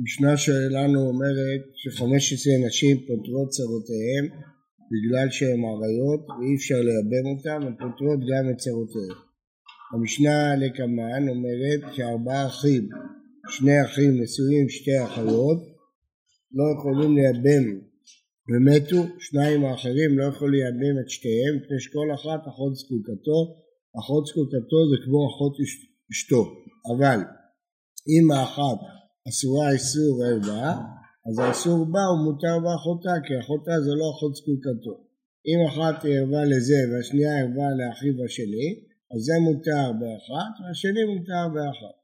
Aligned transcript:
המשנה 0.00 0.36
שלנו 0.36 1.00
אומרת 1.00 1.62
שחמש 1.74 2.32
עשרה 2.32 2.66
נשים 2.66 2.96
פוטרות 3.06 3.48
צרותיהן 3.48 4.24
בגלל 4.92 5.30
שהן 5.30 5.60
עריות 5.64 6.22
ואי 6.28 6.54
אפשר 6.56 6.80
לייבם 6.88 7.26
אותן, 7.32 7.66
הן 7.66 7.74
פוטרות 7.82 8.20
גם 8.30 8.50
את 8.50 8.56
צרותיהן. 8.56 9.18
המשנה 9.92 10.56
לקמן 10.56 11.28
אומרת 11.28 11.94
שארבעה 11.94 12.46
אחים, 12.46 12.88
שני 13.48 13.84
אחים 13.84 14.22
נשואים 14.22 14.68
שתי 14.68 15.04
אחיות, 15.04 15.58
לא 16.52 16.64
יכולים 16.74 17.16
לייבם 17.16 17.64
ומתו, 18.48 19.00
שניים 19.18 19.64
האחרים 19.64 20.18
לא 20.18 20.24
יכולים 20.24 20.54
לייבם 20.54 21.00
את 21.00 21.08
שתיהם, 21.10 21.52
מפני 21.56 21.80
שכל 21.80 22.08
אחת 22.14 22.40
אחות 22.48 22.72
זקוקתו, 22.76 23.38
אחות 24.00 24.26
זקוקתו 24.26 24.80
זה 24.90 24.96
כמו 25.04 25.20
אחות 25.30 25.54
אשתו, 26.12 26.42
אבל 26.92 27.18
אם 28.12 28.30
האחת 28.30 28.80
אסורה 29.28 29.72
איסור 29.72 30.24
ערווה, 30.24 30.70
אז 31.26 31.38
האיסור 31.38 31.92
בה 31.92 32.04
הוא 32.10 32.24
מותר 32.24 32.56
באחותה, 32.64 33.14
כי 33.24 33.32
אחותה 33.40 33.74
זה 33.84 33.92
לא 34.00 34.06
אחות 34.12 34.34
זקוקתו. 34.36 34.94
אם 35.48 35.58
אחת 35.68 36.04
היא 36.04 36.18
ערווה 36.18 36.44
לזה 36.44 36.80
והשנייה 36.88 37.38
ערווה 37.40 37.68
לאחיו 37.78 38.24
השני, 38.24 38.68
אז 39.12 39.20
זה 39.26 39.34
מותר 39.46 39.86
באחת 40.00 40.52
והשני 40.60 41.04
מותר 41.12 41.44
באחת. 41.54 41.96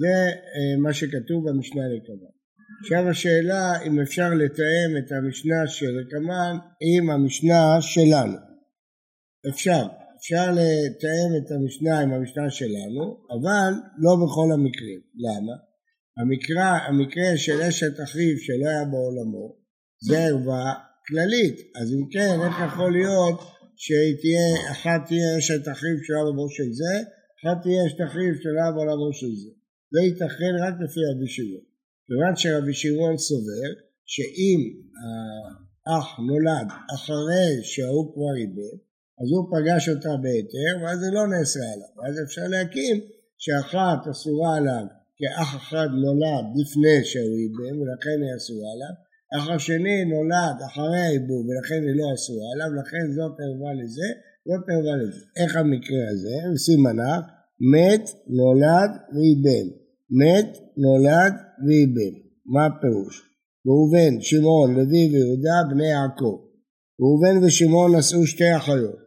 זה 0.00 0.14
אה, 0.54 0.76
מה 0.82 0.92
שכתוב 0.92 1.38
במשנה 1.48 1.82
לקמן. 1.94 2.34
עכשיו 2.82 3.08
השאלה 3.10 3.82
אם 3.86 4.00
אפשר 4.00 4.30
לתאם 4.34 4.90
את 4.98 5.12
המשנה 5.12 5.66
של 5.66 5.94
הקמן 6.00 6.56
עם 6.80 7.10
המשנה 7.10 7.80
שלנו. 7.80 8.38
אפשר, 9.48 9.82
אפשר 10.18 10.50
לתאם 10.50 11.30
את 11.38 11.50
המשנה 11.50 12.00
עם 12.00 12.12
המשנה 12.12 12.50
שלנו, 12.50 13.02
אבל 13.30 13.72
לא 13.98 14.12
בכל 14.24 14.48
המקרים. 14.54 15.00
למה? 15.24 15.71
המקרה, 16.18 16.70
המקרה 16.86 17.36
של 17.36 17.60
אשת 17.68 18.00
אחיו 18.04 18.36
שלא 18.38 18.68
היה 18.68 18.84
בעולמו 18.84 19.56
זה 20.06 20.18
ערווה 20.18 20.74
כללית, 21.06 21.56
אז 21.76 21.86
אם 21.94 22.04
כן 22.12 22.36
איך 22.46 22.56
יכול 22.68 22.92
להיות 22.92 23.40
שהיא 23.76 24.14
תהיה, 24.20 24.70
אחת 24.72 25.00
תהיה 25.08 25.38
אשת 25.38 25.68
אחיו 25.72 25.96
שלא 26.04 26.16
היה 26.16 26.24
בעולמו 26.24 26.48
של 26.50 26.72
זה, 26.80 26.94
אחת 27.36 27.62
תהיה 27.62 27.86
אשת 27.86 28.00
אחיו 28.06 28.34
שלא 28.42 28.60
היה 28.62 28.72
בעולמו 28.72 29.12
של 29.12 29.32
זה. 29.42 29.50
זה 29.92 30.00
ייתכן 30.06 30.54
רק 30.64 30.74
לפי 30.84 31.00
רבי 31.10 31.28
שמעון. 31.34 31.64
כיוון 32.06 32.36
שרבי 32.36 32.74
שמעון 32.74 33.16
סובר 33.18 33.70
שאם 34.12 34.60
האח 35.86 36.08
נולד 36.28 36.68
אחרי 36.94 37.50
שההוא 37.62 38.14
כבר 38.14 38.34
איבד, 38.40 38.78
אז 39.20 39.28
הוא 39.34 39.44
פגש 39.52 39.88
אותה 39.88 40.12
בהיתר 40.22 40.72
ואז 40.82 40.98
זה 40.98 41.10
לא 41.16 41.26
נעשה 41.26 41.60
עליו, 41.72 41.92
ואז 41.96 42.14
אפשר 42.24 42.46
להקים 42.48 42.96
שאחת 43.38 44.08
אסורה 44.10 44.56
עליו 44.56 44.86
כי 45.22 45.28
אח 45.42 45.50
אחד 45.60 45.88
נולד 46.04 46.44
לפני 46.60 46.98
שהוא 47.10 47.36
איבם 47.42 47.74
ולכן 47.80 48.18
היא 48.24 48.34
אסורה 48.36 48.68
עליו, 48.74 48.94
אח 49.36 49.44
השני 49.54 49.98
נולד 50.12 50.56
אחרי 50.68 51.00
האיבום 51.06 51.42
ולכן 51.48 51.80
היא 51.86 51.96
לא 52.00 52.06
אסורה 52.14 52.46
עליו, 52.54 52.70
לכן 52.80 53.04
זאת 53.16 53.34
ערבה 53.44 53.72
לזה, 53.80 54.08
זאת 54.48 54.64
ערבה 54.72 54.94
לזה. 55.02 55.22
איך 55.40 55.56
המקרה 55.56 56.04
הזה? 56.12 56.36
סימנה 56.64 57.12
מת, 57.72 58.04
נולד 58.38 58.90
ואיבם. 59.14 59.66
מת, 60.20 60.50
נולד 60.84 61.34
ואיבם. 61.64 62.14
מה 62.52 62.66
הפירוש? 62.66 63.14
ראובן, 63.66 64.12
שמעון, 64.20 64.68
לוי 64.76 65.04
ויהודה 65.12 65.58
בני 65.70 65.88
יעקב. 65.96 66.36
ראובן 67.02 67.44
ושמעון 67.44 67.96
נשאו 67.96 68.26
שתי 68.26 68.56
אחיות. 68.56 69.00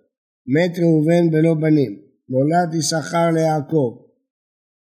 מת 0.54 0.74
ראובן 0.80 1.24
בלא 1.32 1.54
בנים. 1.54 1.94
נולד 2.30 2.74
יששכר 2.74 3.28
ליעקב. 3.36 4.05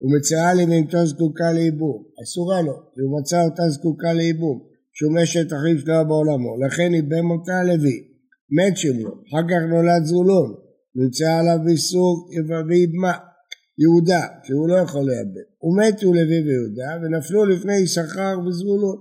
ומצאה 0.03 0.55
לבהמתו 0.55 1.07
זקוקה 1.07 1.53
לייבום, 1.53 2.03
אסורה 2.23 2.63
לו, 2.63 2.73
כי 2.95 3.01
הוא 3.01 3.21
מצא 3.21 3.45
אותה 3.45 3.63
זקוקה 3.69 4.13
לייבום, 4.13 4.59
שהוא 4.93 5.15
משת 5.15 5.53
אחיו 5.53 5.79
שלו 5.79 6.09
בעולמו, 6.09 6.53
לכן 6.67 6.95
ייבם 6.95 7.31
אותה 7.31 7.63
לוי, 7.69 7.99
מת 8.57 8.77
שמלו, 8.77 9.11
אחר 9.29 9.43
כך 9.51 9.63
נולד 9.69 10.05
זולון, 10.05 10.55
נמצאה 10.95 11.39
עליו 11.41 11.59
איסור 11.69 12.29
ויבמה, 12.69 13.13
יהודה, 13.79 14.27
שהוא 14.45 14.69
לא 14.69 14.77
יכול 14.85 15.03
לייבם, 15.11 15.47
ומתו 15.63 16.15
לוי 16.15 16.41
ויהודה, 16.47 16.91
ונפלו 17.03 17.45
לפני 17.45 17.77
יששכר 17.77 18.35
וזבולון. 18.47 18.97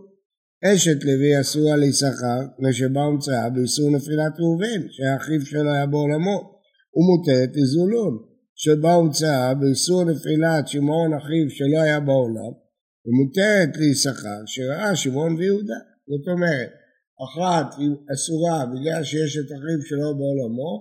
אשת 0.65 1.03
לוי 1.03 1.41
אסורה 1.41 1.75
ליששכר, 1.75 2.39
מפני 2.53 2.73
שבה 2.73 3.01
הומצאה 3.01 3.49
באיסור 3.49 3.89
נפילת 3.95 4.33
ראובן, 4.39 4.81
שהאחיו 4.89 5.41
שלו 5.45 5.71
היה 5.73 5.85
בעולמו, 5.85 6.37
ומותרת 6.95 7.51
לזולון. 7.55 8.30
שבה 8.63 8.93
הומצאה 8.93 9.53
באיסור 9.59 10.03
נפילת 10.03 10.67
שמעון 10.67 11.13
אחיו 11.13 11.47
שלא 11.57 11.79
היה 11.85 11.99
בעולם, 11.99 12.53
ומותרת 13.05 13.71
ליששכר 13.79 14.41
שראה 14.45 14.95
שמעון 14.95 15.35
ויהודה. 15.35 15.79
זאת 16.09 16.25
אומרת, 16.33 16.71
אחת 17.25 17.67
היא 17.79 17.91
אסורה 18.13 18.59
בגלל 18.71 19.03
שיש 19.03 19.33
את 19.37 19.49
אחיו 19.55 19.81
שלא 19.87 20.09
בעולמו, 20.19 20.71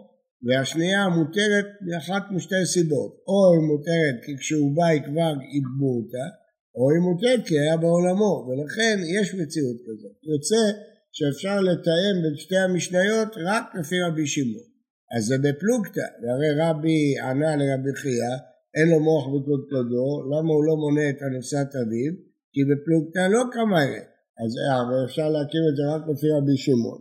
והשנייה 0.44 1.08
מותרת 1.08 1.68
מאחת 1.86 2.24
משתי 2.30 2.64
סיבות, 2.74 3.12
או 3.28 3.38
היא 3.52 3.68
מותרת 3.70 4.16
כי 4.24 4.32
כשהוא 4.40 4.76
בא 4.76 4.86
היא 4.92 5.02
כבר 5.08 5.34
איבדו 5.54 5.90
אותה, 5.98 6.26
או 6.76 6.82
היא 6.92 7.02
מותרת 7.08 7.42
כי 7.48 7.54
היה 7.60 7.76
בעולמו, 7.76 8.32
ולכן 8.46 8.96
יש 9.16 9.34
מציאות 9.34 9.78
כזאת. 9.86 10.16
יוצא 10.32 10.62
שאפשר 11.16 11.60
לתאם 11.68 12.14
בין 12.22 12.36
שתי 12.36 12.58
המשניות 12.66 13.28
רק 13.48 13.64
לפי 13.78 13.96
רבי 14.06 14.26
שמעון. 14.26 14.69
אז 15.14 15.22
זה 15.24 15.36
בפלוגתא, 15.44 16.06
והרי 16.20 16.50
רבי 16.62 17.18
ענה 17.26 17.56
לרבי 17.56 17.94
חייא, 17.94 18.36
אין 18.76 18.88
לו 18.90 19.00
מוח 19.00 19.24
בקודקודו, 19.26 20.06
למה 20.30 20.50
הוא 20.54 20.64
לא 20.68 20.74
מונה 20.82 21.10
את 21.10 21.22
הנושאת 21.22 21.72
אביו? 21.82 22.12
כי 22.52 22.60
בפלוגתא 22.68 23.24
לא 23.34 23.42
כמיירה, 23.52 24.04
אז 24.42 24.50
אה, 24.62 25.04
אפשר 25.04 25.28
להקים 25.28 25.64
את 25.70 25.76
זה 25.76 25.82
רק 25.94 26.02
לפי 26.10 26.26
רבי 26.36 26.56
שמעון. 26.56 27.00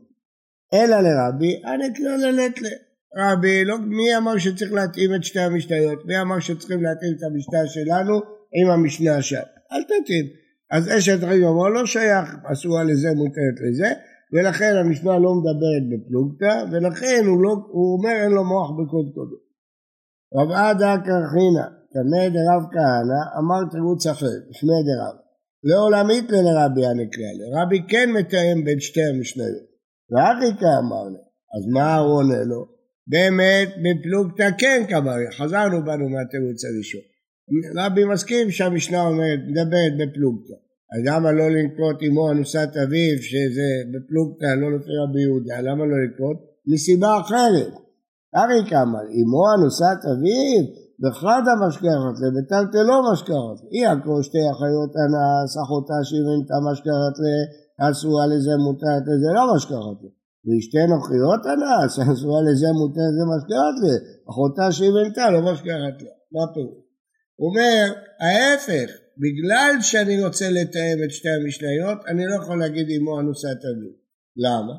אלא 0.73 0.97
לרבי, 1.05 1.61
קרא 1.95 2.15
לנטלה. 2.17 2.69
רבי, 3.17 3.65
לא, 3.65 3.77
מי 3.79 4.17
אמר 4.17 4.37
שצריך 4.37 4.73
להתאים 4.73 5.15
את 5.15 5.23
שתי 5.23 5.39
המשניות? 5.39 6.05
מי 6.05 6.21
אמר 6.21 6.39
שצריכים 6.39 6.83
להתאים 6.83 7.13
את 7.17 7.23
המשנה 7.23 7.67
שלנו 7.67 8.15
עם 8.53 8.69
המשנה 8.69 9.21
שם? 9.21 9.47
אל 9.71 9.83
תתאים. 9.83 10.25
אז 10.71 10.89
אשת 10.97 11.23
רגע 11.23 11.47
אמר 11.47 11.69
לא 11.69 11.85
שייך, 11.85 12.35
אסורה 12.51 12.83
לזה, 12.83 13.09
מותרת 13.15 13.57
לזה, 13.69 13.93
ולכן 14.33 14.73
המשנה 14.79 15.19
לא 15.19 15.31
מדברת 15.39 15.83
בפלוגתא, 15.91 16.53
ולכן 16.71 17.23
הוא, 17.27 17.43
לא, 17.43 17.51
הוא 17.67 17.97
אומר 17.97 18.15
אין 18.23 18.31
לו 18.31 18.43
מוח 18.43 18.69
בקודקודו. 18.71 19.37
רב 20.35 20.51
עדה 20.51 20.95
קרחינא, 21.05 21.65
תמי 21.93 22.29
דרב 22.35 22.63
כהנא, 22.73 23.21
אמר 23.39 23.61
תירוץ 23.71 24.07
אחר, 24.07 24.37
שמי 24.51 24.79
דרב. 24.87 25.15
לעולמית 25.63 26.31
לרבי 26.31 26.85
הנקרא 26.85 27.61
רבי 27.61 27.81
כן 27.87 28.09
מתאם 28.11 28.63
בין 28.65 28.79
שתי 28.79 29.03
המשניות. 29.03 29.69
ואחיקה 30.11 30.71
אמר 30.79 31.03
לו, 31.03 31.21
אז 31.55 31.63
מה 31.73 31.97
הוא 31.97 32.15
עונה 32.17 32.43
לו? 32.43 32.65
באמת 33.07 33.69
בפלוגתא 33.83 34.49
כן 34.57 34.83
כמרי, 34.89 35.31
חזרנו 35.31 35.85
בנו 35.85 36.09
מהתירוץ 36.09 36.65
הראשון. 36.65 37.01
רבי 37.77 38.05
מסכים 38.05 38.51
שהמשנה 38.51 39.01
אומרת, 39.01 39.39
מדברת 39.47 39.93
בפלוגתא. 39.99 40.68
אז 40.91 41.01
למה 41.07 41.31
לא 41.31 41.47
לנקוט 41.55 41.97
עמו 42.01 42.31
אנוסת 42.31 42.69
אביו, 42.83 43.15
שזה 43.29 43.69
בפלוגתא, 43.91 44.51
לא 44.61 44.67
לפי 44.75 44.93
רבי 45.03 45.21
יהודה, 45.21 45.57
למה 45.61 45.83
לא 45.85 45.95
לנקוט? 46.03 46.37
מסיבה 46.67 47.19
אחרת. 47.21 47.73
ארי 48.35 48.61
כמה, 48.69 48.99
עמו 49.19 49.43
אנוסת 49.55 49.99
אביו, 50.11 50.63
בחד 51.03 51.43
המשכרת 51.51 52.15
לה, 52.21 52.29
בטלטלו 52.35 53.11
משכרת 53.11 53.57
לה. 53.63 53.69
אי 53.73 53.85
עקרו 53.85 54.23
שתי 54.23 54.43
אחיות 54.53 54.91
אנס, 55.03 55.51
אחותה 55.63 55.99
שבנתה 56.09 56.57
משכרת 56.71 57.15
לה, 57.23 57.35
אסורה 57.89 58.27
לזה 58.27 58.53
מותרת 58.65 59.03
לזה 59.09 59.29
לא 59.35 59.43
משכרת 59.55 59.99
לה. 60.03 60.09
ואשתי 60.45 60.83
נוחיות 60.93 61.43
אנס, 61.53 61.91
אסורה 62.13 62.41
לזה 62.47 62.69
מותרת 62.79 63.11
לזה 63.13 63.23
משכרת 63.33 63.77
לה, 63.83 63.95
אחותה 64.29 64.71
שבנתה 64.71 65.29
לא 65.29 65.41
משכרת 65.51 65.97
לה. 66.03 66.13
מה 66.33 66.53
פירוש? 66.53 66.83
הוא 67.35 67.49
אומר, 67.49 67.83
ההפך, 68.23 68.89
בגלל 69.23 69.71
שאני 69.81 70.23
רוצה 70.23 70.49
לתאם 70.49 70.97
את 71.03 71.11
שתי 71.11 71.29
המשניות, 71.29 71.97
אני 72.07 72.25
לא 72.25 72.35
יכול 72.35 72.59
להגיד 72.59 72.87
עמו 72.89 73.19
אנוסת 73.19 73.59
אביו. 73.69 73.93
למה? 74.45 74.73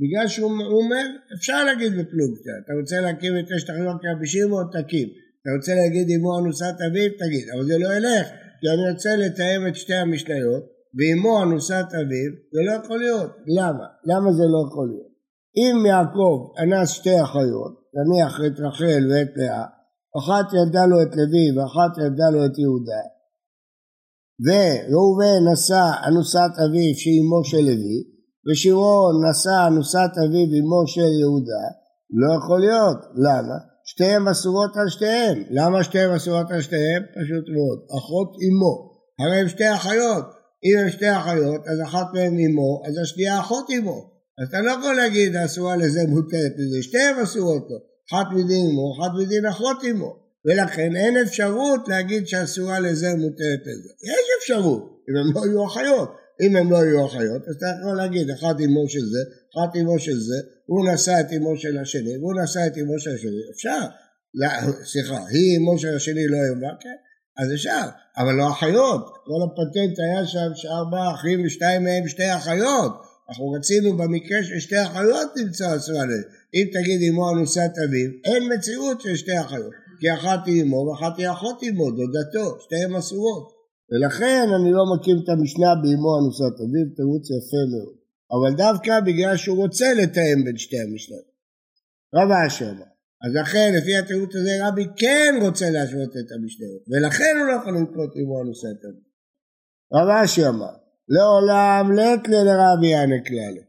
בגלל 0.00 0.28
שהוא 0.28 0.50
אומר, 0.82 1.06
אפשר 1.36 1.64
להגיד 1.64 1.92
בפלוגתא, 1.92 2.52
אתה 2.64 2.72
רוצה 2.80 3.00
להקים 3.00 3.32
את 3.38 3.52
אשת 3.56 3.70
החינוך 3.70 3.96
כרבי 4.02 4.26
שמעון, 4.26 4.66
תקים. 4.72 5.08
אתה 5.40 5.50
רוצה 5.56 5.72
להגיד 5.74 6.06
עמו 6.10 6.38
אנוסת 6.38 6.76
אביו, 6.86 7.10
תגיד. 7.18 7.46
אבל 7.54 7.64
זה 7.64 7.78
לא 7.78 7.88
ילך, 7.96 8.26
כי 8.60 8.66
אני 8.74 8.84
רוצה 8.92 9.10
לתאם 9.16 9.66
את 9.68 9.76
שתי 9.76 9.94
המשניות, 9.94 10.64
ועמו 10.96 11.42
אנוסת 11.42 11.88
אביו, 12.00 12.32
זה 12.52 12.60
לא 12.66 12.72
יכול 12.84 12.98
להיות. 12.98 13.30
למה? 13.58 13.86
למה 14.10 14.28
זה 14.38 14.44
לא 14.54 14.60
יכול 14.68 14.86
להיות? 14.90 15.12
אם 15.60 15.86
יעקב 15.86 16.38
אנס 16.62 16.90
שתי 16.90 17.22
אחיות, 17.22 17.74
נניח 17.96 18.40
את 18.46 18.60
רחל 18.60 19.02
ואת 19.10 19.32
לאה, 19.36 19.64
אחת 20.18 20.46
ילדה 20.56 20.86
לו 20.86 21.02
את 21.02 21.12
לוי 21.18 21.46
ואחת 21.56 21.98
ילדה 21.98 22.28
לו 22.32 22.44
את 22.46 22.58
יהודה, 22.58 23.02
וראובן 24.44 25.40
נשא 25.52 25.84
אנוסת 26.06 26.52
אביו 26.64 26.94
שהיא 27.00 27.20
אמו 27.22 27.44
של 27.44 27.64
לוי, 27.68 27.98
ושמעון 28.46 29.14
נשא 29.26 29.66
אנוסת 29.66 30.12
אביו 30.24 30.48
אמו 30.58 30.82
של 30.86 31.12
יהודה, 31.20 31.64
לא 32.20 32.28
יכול 32.38 32.60
להיות. 32.60 32.98
למה? 33.16 33.56
שתיהן 33.84 34.28
אסורות 34.28 34.76
על 34.76 34.88
שתיהן. 34.88 35.44
למה 35.50 35.84
שתיהן 35.84 36.10
אסורות 36.10 36.50
על 36.50 36.60
שתיהן? 36.60 37.02
פשוט 37.02 37.44
מאוד. 37.54 37.78
אחות 37.98 38.30
אמו. 38.44 38.74
הרי 39.20 39.40
הם 39.40 39.48
שתי 39.48 39.74
אחיות. 39.74 40.24
אם 40.64 40.78
הם 40.82 40.90
שתי 40.90 41.16
אחיות, 41.16 41.60
אז 41.66 41.78
אחת 41.84 42.06
מהן 42.14 42.38
אמו, 42.38 42.82
אז 42.86 42.98
השנייה 43.02 43.40
אחות 43.40 43.66
אמו. 43.78 44.10
אז 44.38 44.48
אתה 44.48 44.60
לא 44.60 44.70
יכול 44.70 44.94
להגיד 44.96 45.36
אסורה 45.36 45.76
לזה 45.76 46.00
מותרת 46.08 46.52
לזה, 46.58 46.82
שתיהן 46.82 47.18
אסורות 47.22 47.62
לו. 47.70 47.76
אחת 48.10 48.26
מדין 48.32 48.66
אמו, 48.70 48.94
אחת 48.94 49.10
מדין 49.18 49.46
אחות 49.46 49.76
אמו. 49.90 50.16
ולכן 50.46 50.96
אין 50.96 51.16
אפשרות 51.26 51.88
להגיד 51.88 52.26
שאסורה 52.26 52.80
לזה 52.80 53.08
מותרת 53.18 53.60
לזה. 53.60 53.88
יש 54.02 54.26
אפשרות, 54.38 55.02
אם 55.10 55.16
הם 55.16 55.34
לא 55.34 55.46
יהיו 55.46 55.66
אחיות. 55.66 56.22
אם 56.40 56.56
הם 56.56 56.70
לא 56.72 56.76
יהיו 56.76 57.06
אחיות, 57.06 57.42
אז 57.48 57.54
אתה 57.56 57.66
יכול 57.80 57.96
להגיד, 57.96 58.30
אחת 58.30 58.56
אמו 58.64 58.88
של 58.88 59.04
זה, 59.12 59.22
אחת 59.52 59.76
אמו 59.76 59.98
של 59.98 60.18
זה, 60.20 60.38
הוא 60.66 60.88
נשא 60.88 61.14
את 61.20 61.32
אמו 61.36 61.56
של 61.56 61.78
השני, 61.78 62.18
והוא 62.18 62.34
נשא 62.42 62.60
את 62.66 62.78
אמו 62.78 62.98
של 62.98 63.14
השני, 63.14 63.42
אפשר. 63.54 63.82
לא, 64.34 64.48
סליחה, 64.84 65.18
היא 65.28 65.58
אמו 65.58 65.78
של 65.78 65.96
השני 65.96 66.26
לא 66.26 66.36
יאמר, 66.36 66.74
כן, 66.80 66.98
אז 67.42 67.54
אפשר, 67.54 67.86
אבל 68.18 68.34
לא 68.34 68.50
אחיות. 68.50 69.04
כל 69.24 69.40
הפטנט 69.46 69.98
היה 69.98 70.26
שם 70.26 70.50
שארבעה 70.54 71.14
אחים 71.14 71.44
ושתיים 71.44 71.84
מהם 71.84 72.08
שתי 72.08 72.34
אחיות. 72.34 72.92
אנחנו 73.28 73.50
רצינו 73.50 73.96
במקרה 73.96 74.44
של 74.44 74.60
שתי 74.60 74.82
אחיות 74.82 75.30
למצוא 75.36 75.76
אסורה 75.76 76.04
לזה. 76.04 76.28
אם 76.54 76.66
תגיד 76.72 77.10
אמו 77.10 77.30
אנוסת 77.30 77.72
אביו, 77.88 78.10
אין 78.24 78.52
מציאות 78.52 79.00
של 79.00 79.16
שתי 79.16 79.40
אחיות. 79.40 79.72
כי 80.02 80.14
אחת 80.14 80.46
היא 80.46 80.62
אמו 80.62 80.76
ואחת 80.76 81.18
היא 81.18 81.30
אחות 81.30 81.62
אמו, 81.62 81.90
דודתו, 81.90 82.60
שתיהן 82.60 82.94
אסורות. 82.94 83.46
ולכן 83.90 84.46
אני 84.56 84.72
לא 84.72 84.84
מקים 84.92 85.16
את 85.24 85.28
המשנה 85.28 85.74
באמו 85.82 86.12
אנוסת 86.18 86.54
אביו, 86.62 86.86
תירוץ 86.96 87.24
יפה 87.30 87.62
מאוד. 87.72 87.96
אבל 88.34 88.56
דווקא 88.56 89.00
בגלל 89.06 89.36
שהוא 89.36 89.56
רוצה 89.56 89.94
לתאם 89.94 90.44
בין 90.44 90.56
שתי 90.58 90.78
המשנות. 90.80 91.26
רב 92.14 92.30
אשר 92.46 92.72
אז 93.24 93.32
לכן 93.42 93.72
לפי 93.76 93.96
התירוץ 93.96 94.34
הזה 94.36 94.50
רבי 94.66 94.84
כן 94.96 95.38
רוצה 95.42 95.70
להשוות 95.70 96.10
את 96.10 96.32
המשניות 96.34 96.82
ולכן 96.90 97.34
הוא 97.38 97.46
לא 97.46 97.52
יכול 97.60 97.72
לנקוט 97.76 98.16
אמו 98.16 98.42
אנוסת 98.42 98.78
אביו. 98.84 99.04
רב 99.94 100.08
אשר 100.24 100.48
אמר 100.48 100.74
לעולם 101.08 101.92
לט 101.92 102.28
לרבי 102.28 102.86
יענה 102.86 103.24
כללי 103.26 103.64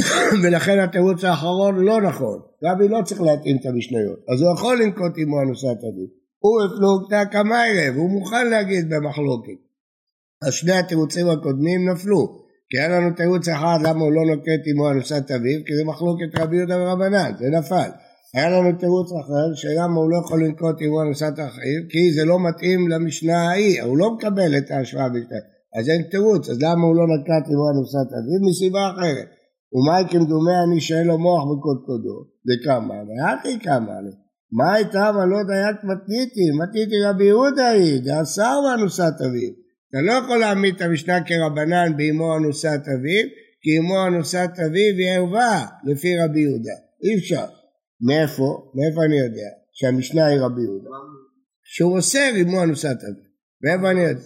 ולכן 0.42 0.78
התירוץ 0.78 1.24
האחרון 1.24 1.84
לא 1.84 2.02
נכון 2.02 2.47
רבי 2.64 2.88
לא 2.88 2.98
צריך 3.04 3.20
להתאים 3.20 3.56
את 3.56 3.66
המשניות 3.66 4.18
אז 4.28 4.42
הוא 4.42 4.54
יכול 4.54 4.82
לנקוט 4.82 5.18
אמו 5.18 5.40
אנוסת 5.42 5.78
אביו 5.88 6.18
הוא 6.38 6.62
הפלוגתא 6.62 7.24
קמיירב, 7.24 7.96
הוא 7.96 8.10
מוכן 8.10 8.50
להגיד 8.50 8.84
במחלוקת. 8.90 9.60
אז 10.42 10.52
שני 10.52 10.72
התירוצים 10.72 11.28
הקודמים 11.28 11.90
נפלו, 11.90 12.22
כי 12.70 12.78
היה 12.78 12.88
לנו 12.88 13.14
תירוץ 13.16 13.48
אחד 13.48 13.78
למה 13.82 14.00
הוא 14.00 14.12
לא 14.12 14.22
נוקט 14.34 14.62
עמו 14.66 14.90
אנוסת 14.90 15.30
אביו, 15.30 15.60
כי 15.66 15.76
זה 15.76 15.84
מחלוקת 15.84 16.30
רבי 16.38 16.56
יהודה 16.56 16.76
ורבנן, 16.78 17.32
זה 17.38 17.46
נפל. 17.58 17.90
היה 18.34 18.50
לנו 18.50 18.78
תירוץ 18.78 19.08
אחר 19.12 19.54
שלמה 19.54 20.00
הוא 20.00 20.10
לא 20.10 20.16
יכול 20.24 20.44
לנקוט 20.44 20.76
עמו 20.80 21.02
אנוסת 21.02 21.34
אחיו, 21.34 21.80
כי 21.90 22.12
זה 22.12 22.24
לא 22.24 22.36
מתאים 22.48 22.88
למשנה 22.88 23.48
ההיא, 23.48 23.82
הוא 23.82 23.98
לא 23.98 24.14
מקבל 24.14 24.58
את 24.58 24.70
ההשוואה 24.70 25.08
בשביל 25.08 25.40
אז 25.78 25.88
אין 25.88 26.02
תירוץ, 26.10 26.48
אז 26.48 26.62
למה 26.62 26.84
הוא 26.86 26.96
לא 26.96 27.04
נקט 27.14 27.46
עמו 27.52 27.66
אנוסת 27.72 28.08
אביו? 28.18 28.48
מסיבה 28.48 28.90
אחרת. 28.90 29.28
ומאי 29.72 30.04
כמדומה 30.10 30.62
אני 30.64 30.80
שאין 30.80 31.06
לו 31.06 31.18
מוח 31.18 31.42
בקודקודו, 31.44 32.16
וכמה, 32.46 32.94
ואחי 32.94 33.58
כמה, 33.60 33.92
מה 34.52 34.72
הייתה 34.72 35.10
ולא 35.14 35.42
דיית 35.42 35.76
מתניתי, 35.84 36.50
מתניתי 36.62 37.02
רבי 37.04 37.24
יהודה 37.24 37.68
היא, 37.68 38.00
דעשר 38.04 38.56
ואנוסת 38.64 39.14
אביו. 39.20 39.50
אתה 39.90 39.98
לא 40.00 40.12
יכול 40.12 40.38
להעמיד 40.38 40.74
את 40.74 40.80
המשנה 40.80 41.24
כרבנן 41.24 41.96
באמו 41.96 42.36
אנוסת 42.36 42.80
אביו, 42.94 43.24
כי 43.62 43.78
אמו 43.78 44.06
אנוסת 44.06 44.50
אביו 44.66 44.96
היא 44.98 45.10
ערווה 45.10 45.66
לפי 45.84 46.08
רבי 46.18 46.40
יהודה. 46.40 46.76
אי 47.04 47.18
אפשר. 47.18 47.46
מאיפה? 48.00 48.72
מאיפה 48.74 49.04
אני 49.04 49.18
יודע? 49.18 49.48
שהמשנה 49.72 50.26
היא 50.26 50.40
רבי 50.40 50.62
יהודה. 50.62 50.90
שהוא 51.62 51.96
אוסר 51.96 52.30
אמו 52.42 52.62
אנוסת 52.62 52.96
אביו. 53.02 53.28
מאיפה 53.64 53.90
אני 53.90 54.00
יודע? 54.00 54.20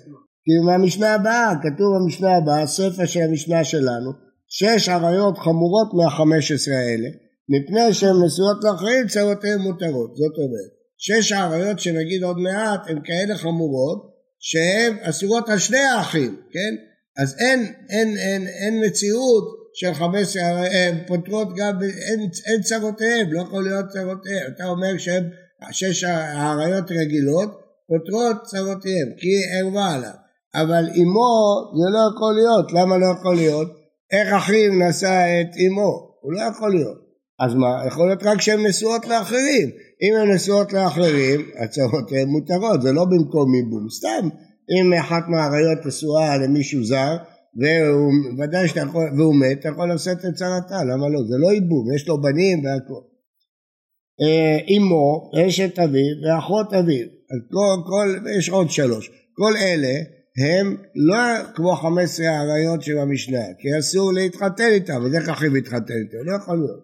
כי 0.45 0.53
מהמשנה 0.67 1.15
הבאה, 1.15 1.53
כתוב 1.63 1.89
במשנה 1.97 2.37
הבאה, 2.37 2.63
הספר 2.63 3.05
של 3.07 3.21
המשנה 3.21 3.65
שלנו, 3.65 4.13
שש 4.55 4.89
עריות 4.89 5.39
חמורות 5.39 5.89
מהחמש 5.95 6.53
עשרה 6.53 6.79
האלה, 6.79 7.09
מפני 7.49 7.95
שהן 7.95 8.17
נשואות 8.25 8.57
לאחרים 8.65 9.07
צרותיהן 9.09 9.59
מותרות. 9.59 10.17
זאת 10.17 10.35
אומרת, 10.39 10.73
שש 10.99 11.33
העריות 11.33 11.81
שנגיד 11.81 12.23
עוד 12.23 12.39
מעט 12.39 12.81
הן 12.87 12.99
כאלה 13.05 13.37
חמורות 13.37 13.99
שהן 14.39 14.97
אסורות 15.03 15.49
על 15.49 15.59
שני 15.59 15.79
האחים, 15.79 16.37
כן? 16.53 16.75
אז 17.23 17.37
אין, 17.39 17.73
אין, 17.91 18.17
אין, 18.17 18.47
אין 18.47 18.85
מציאות 18.87 19.45
של 19.75 19.95
חמש 19.95 20.23
עשרה, 20.23 20.67
הן 20.67 20.99
פותרות 21.07 21.49
גם, 21.57 21.83
אין, 21.83 22.21
אין 22.47 22.63
צרותיהן, 22.63 23.31
לא 23.31 23.43
יכול 23.43 23.65
להיות 23.65 23.87
צרותיהן. 23.89 24.53
אתה 24.57 24.65
אומר 24.67 24.99
שהן 24.99 25.31
שש 25.73 26.05
העריות 26.05 26.91
רגילות, 26.91 27.51
פותרות 27.89 28.37
צרותיהן, 28.45 29.09
כי 29.19 29.29
ערבה 29.53 29.95
עליו. 29.95 30.15
אבל 30.55 30.85
אמו 30.85 31.33
זה 31.77 31.87
לא 31.95 32.15
יכול 32.15 32.35
להיות, 32.35 32.73
למה 32.73 32.99
לא 32.99 33.07
יכול 33.19 33.35
להיות? 33.35 33.82
איך 34.13 34.33
אחיו 34.33 34.73
נשא 34.73 35.41
את 35.41 35.57
אמו? 35.67 36.17
הוא 36.21 36.33
לא 36.33 36.41
יכול 36.43 36.71
להיות. 36.71 36.99
אז 37.41 37.55
מה, 37.55 37.83
יכול 37.87 38.07
להיות 38.07 38.23
רק 38.23 38.41
שהן 38.41 38.67
נשואות 38.67 39.07
לאחרים. 39.07 39.71
אם 40.03 40.17
הן 40.17 40.35
נשואות 40.35 40.73
לאחרים, 40.73 41.41
הצהרות 41.65 42.13
הן 42.13 42.29
מותרות, 42.29 42.83
זה 42.83 42.93
לא 42.93 43.05
במקום 43.05 43.55
ייבום. 43.55 43.87
סתם, 43.91 44.29
אם 44.71 44.93
אחת 44.93 45.23
מהאריות 45.29 45.87
נשואה 45.87 46.39
למישהו 46.39 46.85
זר, 46.85 47.17
והוא 47.61 48.13
ודאי 48.39 48.69
שאתה 48.69 48.81
יכול, 48.81 49.05
והוא 49.17 49.35
מת, 49.35 49.61
אתה 49.61 49.69
יכול 49.69 49.95
לשאת 49.95 50.25
את 50.25 50.35
צרתה, 50.35 50.85
למה 50.85 51.09
לא? 51.09 51.21
זה 51.29 51.37
לא 51.39 51.53
ייבום, 51.53 51.95
יש 51.95 52.09
לו 52.09 52.21
בנים 52.21 52.65
והכל. 52.65 53.03
אה, 54.23 54.77
אמו, 54.77 55.31
אשת 55.37 55.79
אביו 55.79 56.15
ואחות 56.25 56.73
אביו, 56.73 57.07
כל, 57.51 57.83
כל, 57.87 58.31
יש 58.39 58.49
עוד 58.49 58.71
שלוש. 58.71 59.11
כל 59.35 59.57
אלה 59.57 59.95
הם 60.39 60.77
לא 60.95 61.53
כמו 61.55 61.73
חמש 61.77 62.05
עשרה 62.05 62.31
האריות 62.31 62.83
של 62.83 62.99
המשנה, 62.99 63.45
כי 63.59 63.79
אסור 63.79 64.13
להתחתן 64.13 64.69
איתם, 64.73 65.03
אז 65.07 65.15
איך 65.15 65.29
אחיו 65.29 65.57
יתחתן 65.57 65.95
איתם? 66.05 66.19
לא 66.25 66.37
יכול 66.37 66.57
להיות. 66.57 66.83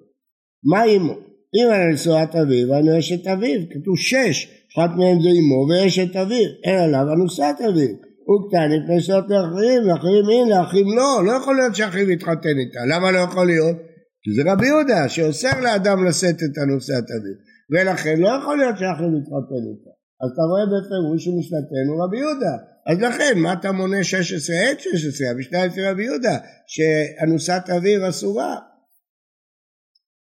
מה 0.64 0.84
אימו? 0.84 1.12
אם 1.56 1.68
אני 1.74 1.92
נשואת 1.92 2.34
אביו, 2.34 2.74
אני 2.78 2.98
אשת 2.98 3.26
אביו, 3.26 3.60
כתוב 3.70 3.98
שש, 3.98 4.48
אחת 4.72 4.90
מהן 4.96 5.22
זה 5.22 5.28
אימו 5.28 5.66
ואשת 5.68 6.16
אביו, 6.16 6.48
אין 6.64 6.78
עליו 6.78 7.12
אנוסת 7.12 7.56
אביו. 7.68 7.94
הוא 8.26 8.48
קטן 8.48 8.68
מפני 8.76 9.00
שאלות 9.00 9.24
לאחרים, 9.28 9.82
לאחרים 9.88 10.24
אין, 10.30 10.48
לאחים 10.48 10.86
לא, 10.96 11.26
לא 11.26 11.32
יכול 11.32 11.56
להיות 11.56 11.74
שאחיו 11.74 12.10
יתחתן 12.10 12.56
איתה, 12.58 12.80
למה 12.92 13.10
לא 13.10 13.18
יכול 13.18 13.46
להיות? 13.46 13.76
כי 14.22 14.30
זה 14.36 14.52
רבי 14.52 14.66
יהודה 14.66 15.08
שאוסר 15.08 15.60
לאדם 15.60 16.04
לשאת 16.06 16.36
את 16.36 16.58
אנוסת 16.64 17.06
אביו, 17.16 17.36
ולכן 17.72 18.20
לא 18.20 18.28
יכול 18.28 18.56
להיות 18.58 18.76
שאחיו 18.78 19.10
יתחתן 19.18 19.62
איתה. 19.70 19.92
אז 20.22 20.28
אתה 20.32 20.42
רואה 20.50 20.64
בפירוש 20.72 21.24
שמשנתנו 21.24 21.92
רבי 22.04 22.18
יהודה. 22.18 22.54
אז 22.88 22.98
לכן, 22.98 23.38
מה 23.38 23.52
אתה 23.52 23.72
מונה 23.72 24.04
16 24.04 24.56
עד 24.56 24.80
16? 24.80 25.30
המשנה 25.30 25.66
אצל 25.66 25.80
רבי 25.90 26.04
יהודה, 26.04 26.38
שאנוסת 26.66 27.62
אביו 27.76 28.08
אסורה. 28.08 28.54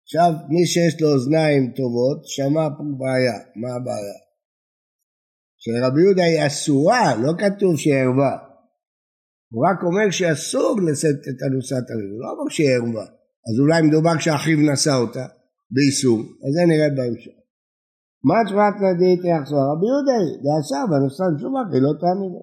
עכשיו, 0.04 0.32
מי 0.50 0.66
שיש 0.66 1.02
לו 1.02 1.14
אוזניים 1.14 1.72
טובות, 1.76 2.20
שמע 2.26 2.70
פה 2.78 2.84
בעיה. 2.98 3.38
מה 3.56 3.76
הבעיה? 3.76 4.18
שרבי 5.62 6.02
יהודה 6.02 6.24
היא 6.24 6.48
אסורה, 6.48 7.16
לא 7.16 7.32
כתוב 7.38 7.78
שהיא 7.78 7.94
ערווה. 7.94 8.38
הוא 9.52 9.66
רק 9.68 9.84
אומר 9.84 10.12
שאסור 10.12 10.76
לשאת 10.88 11.22
את 11.30 11.40
הנוסעת 11.46 11.88
אביו, 11.92 12.10
הוא 12.12 12.22
לא 12.22 12.28
אומר 12.32 12.50
שהיא 12.50 12.70
ערווה. 12.76 13.08
אז 13.48 13.60
אולי 13.60 13.82
מדובר 13.82 14.18
כשאחיו 14.20 14.58
נשא 14.72 14.96
אותה, 15.04 15.26
באיסור, 15.72 16.20
אז 16.20 16.52
זה 16.56 16.62
נראה 16.68 16.90
בהמשך. 16.98 17.43
מה 18.28 18.36
תשובת 18.46 18.76
נדית 18.86 19.22
יחזור? 19.32 19.64
רבי 19.72 19.86
יהודה 19.92 20.16
היא, 20.24 20.36
דעשר 20.44 20.84
בנוסעת 20.92 21.34
שומח, 21.42 21.68
היא 21.74 21.82
לא 21.82 21.94
תאמין. 22.02 22.34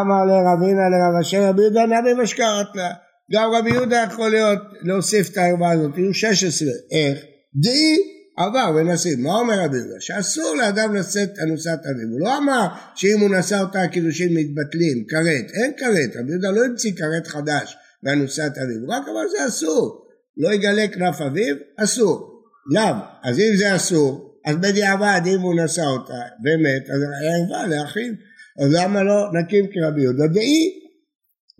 אמר 0.00 0.22
לרבינה 0.30 0.84
לרב 0.92 1.14
אשר 1.20 1.40
רבי 1.48 1.62
יהודה 1.62 1.82
נביא 1.86 2.14
משקרת 2.22 2.70
לה. 2.74 2.90
גם 3.32 3.50
רבי 3.54 3.70
יהודה 3.70 4.04
יכול 4.08 4.30
להיות, 4.30 4.58
להוסיף 4.82 5.30
את 5.32 5.36
הערבה 5.36 5.70
הזאת, 5.70 5.98
יהיו 5.98 6.14
16. 6.14 6.68
איך? 6.92 7.18
דאי 7.62 7.96
עבר 8.38 8.70
ונשאים. 8.76 9.22
מה 9.22 9.34
אומר 9.34 9.54
רבי 9.64 9.76
יהודה? 9.76 9.96
שאסור 10.00 10.54
לאדם 10.56 10.94
לשאת 10.94 11.30
אנוסת 11.42 11.80
אביו. 11.90 12.08
הוא 12.12 12.20
לא 12.20 12.38
אמר 12.38 12.66
שאם 12.94 13.20
הוא 13.20 13.30
נשא 13.30 13.60
אותה 13.60 13.82
הקידושים 13.82 14.28
מתבטלים, 14.28 15.04
כרת. 15.08 15.46
אין 15.62 15.72
כרת. 15.78 16.10
רבי 16.20 16.30
יהודה 16.30 16.50
לא 16.50 16.64
המציא 16.64 16.92
כרת 16.96 17.26
חדש 17.26 17.76
באנוסת 18.02 18.52
אביו. 18.62 18.88
רק 18.88 19.08
אמר 19.08 19.28
שזה 19.28 19.46
אסור. 19.46 20.06
לא 20.36 20.52
יגלה 20.52 20.88
כנף 20.88 21.20
אביו, 21.20 21.56
אסור. 21.84 22.42
למה? 22.74 23.00
אז 23.22 23.38
אם 23.38 23.56
זה 23.56 23.76
אסור, 23.76 24.26
אז 24.46 24.56
בדיעבד 24.56 25.20
אם 25.26 25.40
הוא 25.40 25.54
נשא 25.64 25.82
אותה 25.82 26.22
ומת, 26.42 26.90
אז 26.90 27.00
הערבה 27.02 27.76
לאחיו. 27.76 28.12
אז 28.60 28.68
למה 28.74 29.02
לא 29.02 29.30
נקים 29.32 29.64
כרבי 29.72 30.02
יהודה? 30.02 30.26
דאי 30.26 30.86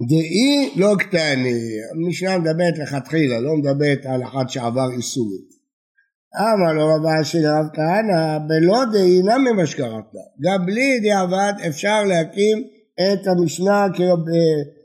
דאי 0.09 0.73
לא 0.77 0.95
קטני, 0.99 1.61
המשנה 1.95 2.39
מדברת 2.39 2.79
לכתחילה, 2.79 3.41
לא 3.41 3.57
מדברת 3.57 4.07
על 4.07 4.23
אחד 4.23 4.45
שעבר 4.49 4.91
איסורית. 4.97 5.57
אמר 6.41 6.73
לו 6.73 6.87
רבה 6.95 7.25
של 7.25 7.39
רב 7.39 7.67
כהנא, 7.75 8.39
בלא 8.39 8.85
דאי 8.93 9.23
נמי 9.23 9.53
מה 9.53 9.67
שקראת 9.67 10.05
גם 10.45 10.67
בלי 10.67 11.01
דיעבד 11.01 11.53
אפשר 11.69 12.05
להקים 12.05 12.59
את 12.95 13.27
המשנה 13.27 13.87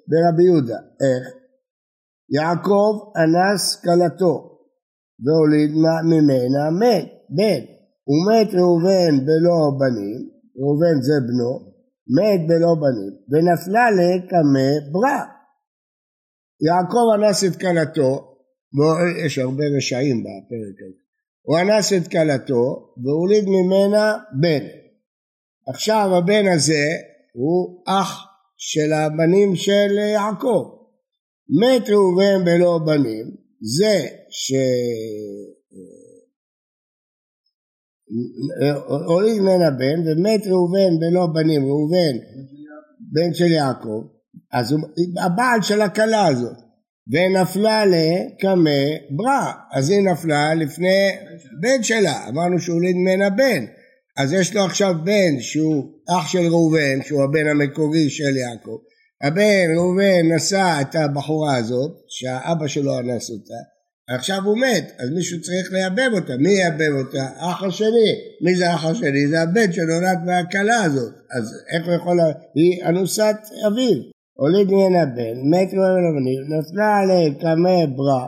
ברבי 0.08 0.44
יהודה. 0.44 0.78
איך? 1.02 1.34
יעקב 2.30 3.00
אנס 3.18 3.76
כלתו 3.76 4.52
והוליד 5.24 5.72
ממנה 6.10 6.70
מת, 6.80 7.06
בן. 7.30 7.81
ומת 8.12 8.54
ראובן 8.54 9.26
בלא 9.26 9.60
בנים, 9.80 10.20
ראובן 10.60 11.02
זה 11.02 11.14
בנו, 11.28 11.52
מת 12.16 12.48
בלא 12.48 12.76
בנים, 12.82 13.14
ונפלה 13.30 13.86
לקמא 13.92 14.70
ברא. 14.92 15.22
יעקב 16.68 17.06
אנס 17.16 17.44
את 17.44 17.56
כלתו, 17.62 18.36
יש 19.26 19.38
הרבה 19.38 19.64
רשעים 19.78 20.24
בפרק 20.24 20.78
הזה, 20.88 21.02
הוא 21.42 21.60
אנס 21.60 21.94
את 21.94 22.08
כלתו 22.08 22.94
והוליד 23.04 23.46
ממנה 23.48 24.18
בן. 24.42 24.66
עכשיו 25.68 26.10
הבן 26.18 26.48
הזה 26.54 26.86
הוא 27.34 27.84
אח 27.88 28.26
של 28.58 28.94
הבנים 28.94 29.56
של 29.56 29.98
יעקב. 30.14 30.78
מת 31.62 31.90
ראובן 31.90 32.46
בלא 32.46 32.80
בנים, 32.86 33.26
זה 33.62 34.08
ש... 34.30 34.54
הוליד 39.08 39.42
ממנה 39.42 39.72
בן 39.72 40.00
ומת 40.08 40.48
ראובן 40.48 41.00
בלא 41.00 41.28
בנים, 41.34 41.66
ראובן 41.66 42.18
בן 43.12 43.34
של 43.34 43.52
יעקב, 43.52 44.04
אז 44.54 44.72
הוא 44.72 44.80
הבעל 45.22 45.62
של 45.62 45.82
הכלה 45.82 46.28
הזאת, 46.28 46.58
ונפלה 47.12 47.86
לקמא 47.86 48.82
ברא, 49.10 49.52
אז 49.74 49.90
היא 49.90 50.02
נפלה 50.02 50.54
לפני 50.54 51.10
בן 51.62 51.84
שלה, 51.84 52.28
אמרנו 52.30 52.60
שהוא 52.60 52.76
הוליד 52.76 52.96
ממנה 52.96 53.30
בן, 53.30 53.66
אז 54.18 54.34
יש 54.34 54.56
לו 54.56 54.66
עכשיו 54.66 54.96
בן 55.04 55.40
שהוא 55.40 55.84
אח 56.10 56.28
של 56.28 56.48
ראובן, 56.48 57.02
שהוא 57.04 57.24
הבן 57.24 57.48
המקורי 57.48 58.10
של 58.10 58.38
יעקב, 58.38 58.78
הבן 59.24 59.76
ראובן 59.78 60.36
נשא 60.36 60.78
את 60.82 60.96
הבחורה 60.96 61.56
הזאת, 61.56 61.92
שהאבא 62.08 62.68
שלו 62.68 63.00
אנס 63.00 63.30
אותה, 63.30 63.62
עכשיו 64.16 64.42
הוא 64.46 64.58
מת, 64.58 64.92
אז 65.00 65.10
מישהו 65.10 65.42
צריך 65.42 65.72
לייבב 65.72 66.14
אותה, 66.14 66.34
מי 66.38 66.50
ייבב 66.50 67.06
אותה? 67.06 67.28
אח 67.38 67.64
השני, 67.64 68.12
מי 68.42 68.56
זה 68.56 68.74
אח 68.74 68.86
השני? 68.86 69.28
זה 69.28 69.42
הבן 69.42 69.72
שנולד 69.72 70.20
מהכלה 70.26 70.84
הזאת, 70.84 71.14
אז 71.38 71.54
איך 71.74 71.88
הוא 71.88 71.94
יכול, 71.94 72.20
היא 72.56 72.84
אנוסת 72.86 73.36
אביו, 73.68 74.02
הוליד 74.34 74.68
ממנה 74.68 75.06
בן, 75.06 75.38
מת 75.52 75.70
ראובן 75.74 76.06
אבנים, 76.12 76.42
נפלה 76.54 76.98
עליה 76.98 77.34
קמא 77.42 77.86
ברא, 77.96 78.28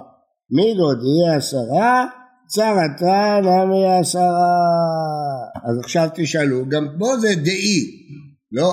מי 0.51 0.75
גוד 0.75 0.99
יהיה 1.03 1.37
עשרה, 1.37 2.05
צרתה 2.47 3.39
נמי 3.43 3.99
עשרה. 3.99 4.53
אז 5.69 5.79
עכשיו 5.83 6.09
תשאלו, 6.15 6.69
גם 6.69 6.87
פה 6.99 7.17
זה 7.17 7.35
דאי, 7.35 7.79
לא, 8.51 8.71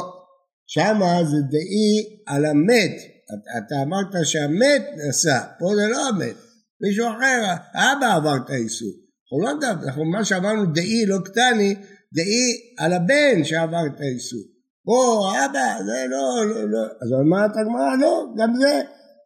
שמה 0.67 1.25
זה 1.25 1.37
דאי 1.51 2.21
על 2.27 2.45
המת, 2.45 2.97
אתה 3.59 3.75
אמרת 3.83 4.13
שהמת 4.25 4.83
נשא, 4.97 5.39
פה 5.59 5.67
זה 5.77 5.87
לא 5.93 6.09
המת, 6.09 6.50
מישהו 6.83 7.07
אחר, 7.09 7.55
האבא 7.75 8.17
עבר 8.17 8.37
את 8.45 8.51
האיסור, 8.51 8.93
אנחנו 9.23 9.41
לא 9.45 9.57
מדברים, 9.57 9.89
אנחנו 9.89 10.05
מה 10.05 10.25
שאמרנו 10.25 10.67
דאי 10.67 11.07
לא 11.07 11.19
קטני, 11.25 11.75
דאי 12.15 12.45
על 12.79 12.93
הבן 12.93 13.45
שעבר 13.45 13.87
את 13.95 14.01
האיסור, 14.01 14.43
פה 14.85 15.31
האבא, 15.33 15.85
זה 15.87 16.05
לא, 16.11 16.47
לא, 16.51 16.71
לא, 16.71 16.83
אז 17.03 17.13
אמרת 17.27 17.51
הגמרא, 17.51 17.97
לא, 18.01 18.25
גם 18.37 18.55
זה, 18.55 18.81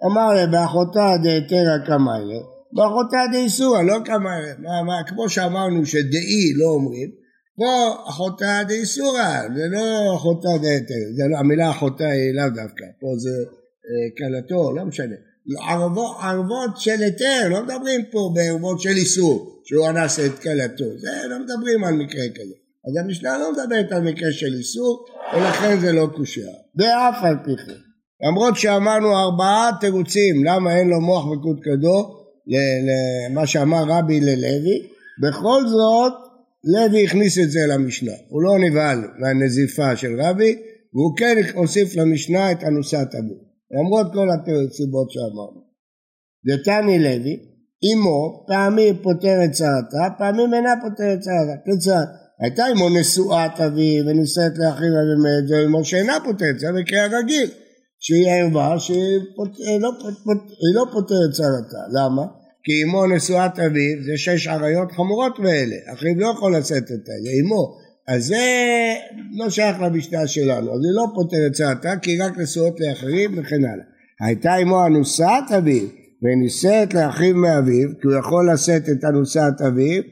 אמר 0.07 0.47
באחותה 0.53 1.07
דהתרא 1.23 1.79
קמאי, 1.87 2.25
באחותה 2.73 3.23
דאיסורא, 3.33 3.83
לא 3.83 3.99
קמאי, 4.05 4.43
מה, 4.59 4.83
מה, 4.83 5.03
כמו 5.07 5.29
שאמרנו 5.29 5.87
שדאי 5.87 6.53
לא 6.57 6.67
אומרים, 6.67 7.11
פה 7.57 7.95
אחותה 8.09 8.61
דאיסורא, 8.69 9.41
זה 9.57 9.63
לא 9.71 10.17
אחותה 10.17 10.49
דהתרא, 10.63 11.29
לא, 11.31 11.39
המילה 11.39 11.71
אחותה 11.71 12.07
היא 12.07 12.35
לאו 12.35 12.49
דווקא, 12.49 12.85
פה 13.01 13.07
זה 13.19 13.31
אה, 13.87 14.09
כלתו, 14.19 14.73
לא 14.77 14.85
משנה. 14.85 15.15
ערבות, 15.69 16.17
ערבות 16.23 16.71
של 16.77 17.03
היתר, 17.03 17.49
לא 17.51 17.63
מדברים 17.63 18.01
פה 18.11 18.33
בערבות 18.35 18.81
של 18.81 18.91
איסור, 18.91 19.63
שהוא 19.65 19.89
אנס 19.89 20.21
את 20.21 20.39
כלתו, 20.39 20.99
זה 20.99 21.29
לא 21.29 21.39
מדברים 21.39 21.85
על 21.85 21.95
מקרה 21.95 22.25
כזה. 22.35 22.55
אז 22.89 23.05
המשנה 23.05 23.39
לא 23.39 23.53
מדברת 23.53 23.93
על 23.93 24.03
מקרה 24.03 24.33
של 24.33 24.55
איסור, 24.59 25.07
ולכן 25.37 25.81
זה 25.81 25.93
לא 25.93 26.09
קושייה. 26.17 26.53
ואף 26.77 27.25
על 27.25 27.37
פי 27.45 27.51
כן. 27.67 27.73
למרות 28.29 28.57
שאמרנו 28.57 29.19
ארבעה 29.19 29.71
תירוצים, 29.81 30.45
למה 30.45 30.77
אין 30.77 30.89
לו 30.89 31.01
מוח 31.01 31.27
וקודקדו, 31.27 32.25
למה 33.31 33.47
שאמר 33.47 33.85
רבי 33.89 34.21
ללוי, 34.21 34.89
בכל 35.23 35.63
זאת 35.67 36.13
לוי 36.65 37.05
הכניס 37.05 37.39
את 37.39 37.51
זה 37.51 37.61
למשנה, 37.69 38.13
הוא 38.29 38.43
לא 38.43 38.59
נבהל 38.59 38.99
מהנזיפה 39.19 39.97
של 39.97 40.21
רבי, 40.21 40.57
והוא 40.95 41.17
כן 41.17 41.37
הוסיף 41.55 41.97
למשנה 41.97 42.53
את 42.53 42.65
אנוסת 42.65 43.09
אבו. 43.19 43.54
למרות 43.71 44.07
כל 44.13 44.29
הסיבות 44.31 45.11
שאמרנו. 45.11 45.65
דתני 46.47 46.99
לוי, 46.99 47.37
אמו 47.85 48.45
פעמים 48.49 48.97
פותרת 49.03 49.51
צרתה, 49.51 50.05
פעמים 50.19 50.55
אינה 50.55 50.75
פותרת 50.83 51.19
צרתה. 51.21 51.57
כיצד? 51.65 52.07
הייתה 52.41 52.65
אמו 52.73 52.89
נשואת 52.89 53.61
אבי 53.61 54.03
ונישאת 54.03 54.59
לאחיו 54.59 54.95
ומת, 55.09 55.49
זו 55.49 55.55
אמו 55.67 55.85
שאינה 55.85 56.17
פותרת, 56.25 56.59
זה 56.59 56.73
מקרה 56.73 57.07
רגיל, 57.19 57.51
שהיא 58.01 58.27
ערווה 58.29 58.79
שהיא 58.79 59.19
פות... 59.37 59.49
לא, 59.81 59.91
פות... 60.01 60.43
לא 60.75 60.85
פותרת 60.93 61.31
צרתה. 61.33 61.83
למה? 61.93 62.23
כי 62.65 62.83
אמו 62.85 63.07
נשואת 63.07 63.59
אביו 63.59 63.97
זה 64.07 64.13
שש 64.17 64.47
עריות 64.47 64.93
חמורות 64.93 65.39
מאלה, 65.39 65.77
אחיו 65.93 66.15
לא 66.17 66.33
יכול 66.37 66.57
לשאת 66.57 66.83
אותה, 66.83 67.13
זה 67.25 67.31
אמו. 67.41 67.85
אז 68.09 68.27
זה 68.27 68.45
לא 69.33 69.51
שייך 69.51 69.81
למשנה 69.81 70.27
שלנו, 70.27 70.75
אז 70.75 70.81
היא 70.85 70.93
לא 70.95 71.07
פותרת 71.15 71.53
צעתה 71.53 71.97
כי 72.03 72.19
רק 72.19 72.39
נשואות 72.39 72.81
לאחרים 72.81 73.31
וכן 73.39 73.65
הלאה. 73.65 73.85
הייתה 74.21 74.57
אמו 74.57 74.87
אנוסת 74.87 75.45
אביו 75.59 75.87
ונישאת 76.23 76.95
לאחיו 76.95 77.35
מאביו, 77.35 77.89
כי 78.01 78.07
הוא 78.07 78.15
יכול 78.15 78.53
לשאת 78.53 78.89
את 78.89 79.05
אנוסת 79.05 79.61
אביו, 79.69 80.03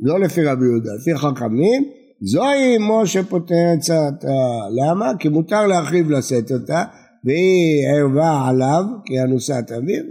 לא 0.00 0.20
לפי 0.20 0.44
רבי 0.44 0.64
יהודה, 0.64 0.90
לפי 1.00 1.14
חכמים, 1.14 1.84
זוהי 2.20 2.76
אמו 2.76 3.06
שפותרת 3.06 3.78
צעתה. 3.80 4.28
למה? 4.70 5.12
כי 5.18 5.28
מותר 5.28 5.66
לאחיו 5.66 6.10
לשאת 6.10 6.52
אותה, 6.52 6.84
והיא 7.24 7.88
ערבה 7.88 8.48
עליו, 8.48 8.84
כי 9.04 9.20
אנוסת 9.20 9.72
אביו. 9.78 10.04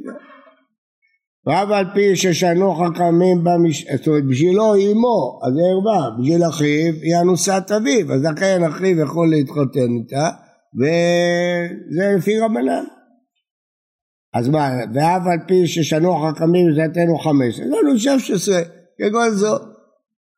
ואף 1.50 1.70
על 1.70 1.86
פי 1.94 2.16
ששנו 2.16 2.76
חכמים 2.76 3.44
במש... 3.44 3.86
זאת 3.96 4.08
אומרת 4.08 4.26
בשבילו 4.26 4.74
היא 4.74 4.92
אמו, 4.92 5.40
אז 5.44 5.54
היא 5.58 5.66
ערווה, 5.72 6.10
בשביל 6.20 6.44
אחיו 6.50 6.94
היא 7.02 7.18
אנוסת 7.22 7.72
אביו, 7.78 8.14
אז 8.14 8.24
לכן 8.24 8.64
אחיו 8.64 9.00
יכול 9.00 9.30
להתחתן 9.30 9.90
איתה, 10.00 10.30
וזה 10.80 12.16
לפי 12.18 12.40
רבנן. 12.40 12.84
אז 14.34 14.50
מה, 14.50 14.70
ואף 14.94 15.22
על 15.32 15.40
פי 15.48 15.68
ששנו 15.68 16.16
חכמים 16.16 16.66
זתנו 16.76 17.18
חמש, 17.18 17.60
לא 17.60 17.80
לנו 17.84 18.00
שש 18.00 18.32
עשרה, 18.32 18.62
כגון 18.98 19.30
זו. 19.30 19.56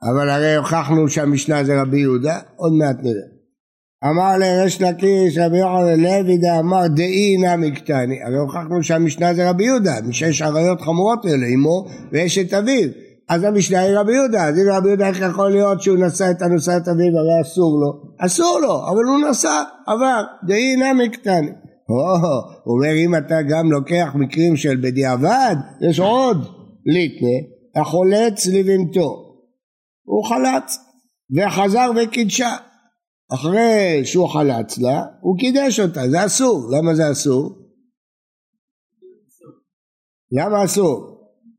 אבל 0.03 0.29
הרי 0.29 0.55
הוכחנו 0.55 1.09
שהמשנה 1.09 1.63
זה 1.63 1.81
רבי 1.81 1.99
יהודה, 1.99 2.39
עוד 2.55 2.73
מעט 2.73 2.95
נראה. 3.03 3.40
אמר 4.09 4.37
לריש 4.37 4.81
לקיש 4.81 5.37
רבי 5.37 5.57
יוחנן 5.57 5.99
לוי 5.99 6.37
דאמר 6.37 6.87
דאי 6.87 7.37
נמי 7.37 7.71
קטני 7.71 8.23
הרי 8.23 8.37
הוכחנו 8.37 8.83
שהמשנה 8.83 9.33
זה 9.33 9.49
רבי 9.49 9.63
יהודה 9.63 9.93
משש 10.07 10.41
עריות 10.41 10.81
חמורות 10.81 11.25
האלה 11.25 11.47
אמו 11.47 11.85
ואשת 12.11 12.53
אביו. 12.53 12.89
אז 13.29 13.43
המשנה 13.43 13.79
היא 13.79 13.97
רבי 13.97 14.13
יהודה 14.13 14.47
אז 14.47 14.57
אם 14.57 14.63
רבי 14.71 14.87
יהודה 14.87 15.07
איך 15.07 15.19
יכול 15.21 15.51
להיות 15.51 15.81
שהוא 15.81 15.97
נשא 15.97 16.31
את 16.31 16.41
הנושאת 16.41 16.87
אביו? 16.87 17.17
הרי 17.17 17.41
אסור 17.41 17.79
לו. 17.79 18.15
אסור 18.25 18.59
לו 18.61 18.89
אבל 18.89 19.03
הוא 19.03 19.29
נשא 19.29 19.63
עבר. 19.87 20.21
דאי 20.47 20.75
נמי 20.75 21.09
קטני 21.09 21.51
הוא 22.63 22.75
אומר 22.75 22.95
אם 23.05 23.15
אתה 23.15 23.41
גם 23.49 23.71
לוקח 23.71 24.11
מקרים 24.15 24.55
של 24.55 24.77
בדיעבד 24.83 25.55
יש 25.89 25.99
עוד 25.99 26.37
ליטנה 26.85 27.47
החולץ 27.75 28.47
לבנתו 28.47 29.15
הוא 30.05 30.25
חלץ 30.25 30.77
וחזר 31.37 31.91
וקידשה 31.95 32.55
אחרי 33.33 34.01
שהוא 34.05 34.29
חלץ 34.29 34.77
לה, 34.77 35.03
הוא 35.21 35.37
קידש 35.39 35.79
אותה, 35.79 36.09
זה 36.09 36.25
אסור. 36.25 36.69
למה 36.71 36.95
זה 36.95 37.11
אסור? 37.11 37.57
למה 40.31 40.65
אסור? 40.65 41.11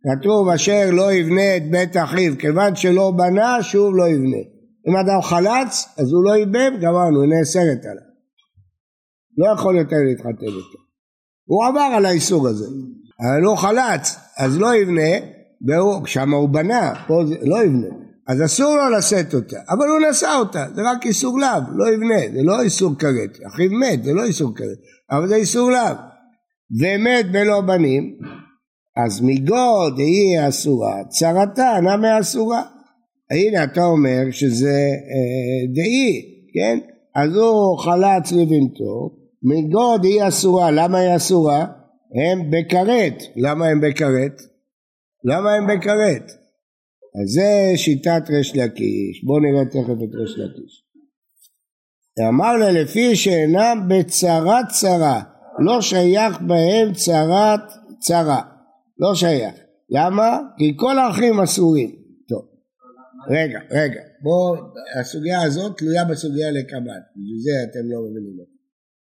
כתוב 0.02 0.48
אשר 0.48 0.90
לא 0.92 1.12
יבנה 1.12 1.56
את 1.56 1.70
בית 1.70 1.96
אחיו, 1.96 2.38
כיוון 2.38 2.76
שלא 2.76 3.10
בנה, 3.10 3.62
שוב 3.62 3.96
לא 3.96 4.08
יבנה. 4.08 4.42
אם 4.88 4.96
אדם 4.96 5.22
חלץ, 5.22 5.84
אז 5.98 6.12
הוא 6.12 6.24
לא 6.24 6.36
ייבם, 6.36 6.80
גמרנו, 6.80 7.16
הוא 7.16 7.26
נאסרת 7.26 7.84
עליו. 7.84 8.12
לא 9.38 9.54
יכול 9.54 9.78
יותר 9.78 9.96
להתחתן 10.08 10.46
איתו. 10.46 10.78
הוא 11.44 11.64
עבר 11.64 11.96
על 11.96 12.06
האיסור 12.06 12.48
הזה, 12.48 12.66
אבל 13.20 13.44
הוא 13.44 13.56
חלץ, 13.56 14.16
אז 14.38 14.58
לא 14.58 14.74
יבנה, 14.74 15.26
שם 16.06 16.34
הוא 16.34 16.48
בנה, 16.48 17.04
פה 17.06 17.22
זה, 17.26 17.34
לא 17.42 17.64
יבנה. 17.64 18.01
אז 18.28 18.42
אסור 18.44 18.76
לו 18.76 18.98
לשאת 18.98 19.34
אותה, 19.34 19.56
אבל 19.70 19.88
הוא 19.88 20.10
נשא 20.10 20.36
אותה, 20.38 20.66
זה 20.74 20.82
רק 20.90 21.06
איסור 21.06 21.38
לאו, 21.38 21.76
לא 21.76 21.94
יבנה, 21.94 22.32
זה 22.34 22.42
לא 22.42 22.62
איסור 22.62 22.94
כרת, 22.98 23.38
אחיו 23.46 23.70
מת, 23.70 24.04
זה 24.04 24.12
לא 24.12 24.24
איסור 24.24 24.54
כרת, 24.56 24.78
אבל 25.10 25.28
זה 25.28 25.34
איסור 25.34 25.70
לאו. 25.70 25.94
ומת 26.80 27.32
בלא 27.32 27.60
בנים, 27.60 28.18
אז 29.04 29.20
מגוד 29.20 29.98
היא 29.98 30.48
אסורה, 30.48 31.04
צרתה 31.08 31.72
נמי 31.82 32.20
אסורה. 32.20 32.62
הנה 33.30 33.64
אתה 33.64 33.84
אומר 33.84 34.30
שזה 34.30 34.68
אה, 34.68 35.74
דאי, 35.74 36.22
כן? 36.54 36.78
אז 37.16 37.36
הוא 37.36 37.78
חלץ 37.78 38.32
לבנתו, 38.32 39.10
מגוד 39.42 40.04
היא 40.04 40.28
אסורה, 40.28 40.70
למה 40.70 40.98
היא 40.98 41.16
אסורה? 41.16 41.66
הם 42.14 42.50
בכרת, 42.50 43.22
למה 43.36 43.66
הם 43.66 43.80
בכרת? 43.80 44.42
למה 45.24 45.52
הם 45.52 45.66
בכרת? 45.66 46.41
אז 47.14 47.28
זה 47.34 47.72
שיטת 47.76 48.22
ריש 48.30 48.56
לקיש, 48.56 49.24
בואו 49.24 49.40
נראה 49.40 49.64
תכף 49.64 50.02
את 50.04 50.14
ריש 50.14 50.38
לקיש. 50.38 50.84
אמר 52.28 52.56
לה 52.56 52.70
לפי 52.70 53.16
שאינם 53.16 53.88
בצרת 53.88 54.68
צרה, 54.80 55.22
לא 55.58 55.80
שייך 55.80 56.40
בהם 56.40 56.92
צרת 56.94 57.60
צרה, 58.00 58.42
לא 58.98 59.14
שייך. 59.14 59.54
למה? 59.90 60.38
כי 60.58 60.72
כל 60.76 60.98
האחים 60.98 61.40
אסורים. 61.40 62.02
רגע, 63.30 63.58
רגע, 63.70 64.00
בואו, 64.22 64.54
הסוגיה 65.00 65.42
הזאת 65.42 65.78
תלויה 65.78 66.04
בסוגיה 66.04 66.50
לקב"ת, 66.50 67.04
בשביל 67.16 67.38
זה 67.44 67.70
אתם 67.70 67.88
לא 67.90 68.00
מבינים 68.00 68.38
אותה. 68.40 68.52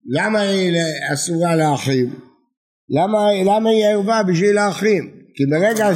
למה 0.10 0.40
היא 0.40 0.78
אסורה 1.14 1.56
לאחים? 1.56 2.20
למה, 2.90 3.20
למה 3.46 3.70
היא 3.70 3.86
ערווה 3.86 4.24
בשביל 4.24 4.58
האחים? 4.58 5.12
כי 5.36 5.44
ברגע 5.46 5.88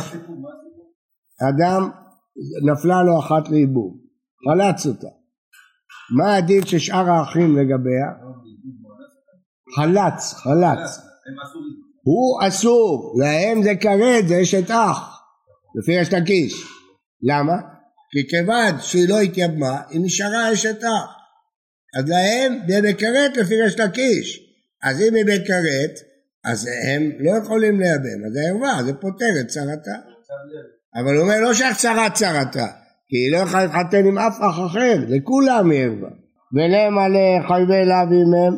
אדם 1.49 1.89
נפלה 2.71 3.03
לו 3.03 3.19
אחת 3.19 3.49
לאיבום, 3.49 3.97
חלץ 4.45 4.85
אותה. 4.85 5.07
מה 6.17 6.35
הדין 6.35 6.65
של 6.65 6.79
שאר 6.79 7.09
האחים 7.09 7.57
לגביה? 7.57 8.07
חלץ, 9.75 10.33
חלץ. 10.33 10.99
הוא 12.03 12.47
אסור, 12.47 13.13
להם 13.23 13.63
זה 13.63 13.75
כרת, 13.75 14.27
זה 14.27 14.41
אשת 14.41 14.71
אח, 14.71 15.21
לפי 15.75 16.01
אשת 16.01 16.13
הקיש. 16.13 16.67
למה? 17.21 17.55
כי 18.11 18.27
כיוון 18.29 18.79
שהיא 18.79 19.09
לא 19.09 19.19
התייבמה, 19.19 19.81
היא 19.89 20.01
נשארה 20.03 20.53
אשת 20.53 20.83
אח. 20.83 21.09
אז 21.97 22.09
להם 22.09 22.59
זה 22.67 22.81
בכרת 22.89 23.37
לפי 23.37 23.67
אשת 23.67 23.79
הקיש. 23.79 24.39
אז 24.83 25.01
אם 25.01 25.15
היא 25.15 25.25
בכרת, 25.25 25.99
אז 26.45 26.67
הם 26.67 27.11
לא 27.19 27.31
יכולים 27.43 27.79
לייבם, 27.79 28.25
אז 28.25 28.33
זה 28.33 28.39
ערווה, 28.49 28.83
זה 28.83 28.93
פותר 28.93 29.33
את 29.41 29.47
צרתה. 29.47 29.97
אבל 30.95 31.15
הוא 31.15 31.23
אומר 31.23 31.41
לא 31.41 31.53
שהצרת 31.53 32.13
צרתה, 32.13 32.67
כי 33.09 33.17
היא 33.17 33.31
לא 33.31 33.37
יכולה 33.37 33.63
להתחתן 33.63 34.05
עם 34.05 34.17
אף 34.17 34.37
אח 34.41 34.59
אחר, 34.65 34.95
לכולם 35.07 35.71
היא 35.71 35.83
ערווה. 35.83 36.09
ולמה 36.53 37.07
לחייבי 37.07 37.85
לאווים 37.85 38.33
הם? 38.33 38.53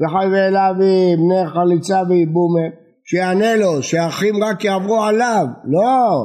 וחייבי 0.00 0.50
לאווים 0.50 1.18
בני 1.18 1.50
חליצה 1.54 2.02
וייבום 2.08 2.56
הם. 2.58 2.70
שיענה 3.04 3.56
לו 3.56 3.82
שהאחים 3.82 4.44
רק 4.44 4.64
יעברו 4.64 5.02
עליו, 5.02 5.46
לא, 5.64 6.24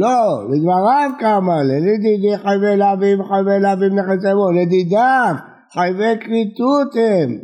לא, 0.00 0.48
לדבריו 0.50 1.10
כמה, 1.18 1.62
לדידי 1.62 2.38
חייבי 2.38 2.76
לאווים 2.76 3.20
וחייבי 3.20 3.90
בני 3.90 4.02
חליצה 4.02 4.26
וייבום, 4.26 4.56
לדידיו 4.56 5.34
חייבי 5.72 6.20
כריתות 6.20 6.94
הם. 6.94 7.38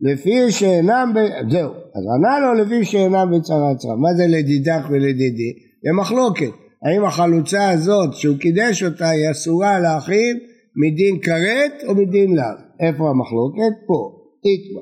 לפי 0.00 0.50
שאינם, 0.50 1.12
ב... 1.14 1.18
זהו, 1.50 1.70
אז 1.70 2.02
ענה 2.14 2.38
לו 2.38 2.54
לפי 2.54 2.84
שאינם 2.84 3.30
בצרה 3.30 3.74
צרה. 3.76 3.96
מה 3.96 4.14
זה 4.16 4.24
לדידך 4.28 4.86
ולדידי? 4.90 5.69
זה 5.84 5.92
מחלוקת. 6.00 6.52
האם 6.82 7.04
החלוצה 7.04 7.70
הזאת 7.70 8.14
שהוא 8.14 8.38
קידש 8.38 8.82
אותה 8.82 9.08
היא 9.08 9.30
אסורה 9.30 9.80
לאחים 9.80 10.36
מדין 10.76 11.20
כרת 11.22 11.72
או 11.88 11.94
מדין 11.94 12.36
לאו? 12.36 12.44
איפה 12.80 13.10
המחלוקת? 13.10 13.86
פה, 13.86 14.12
איתמה. 14.44 14.80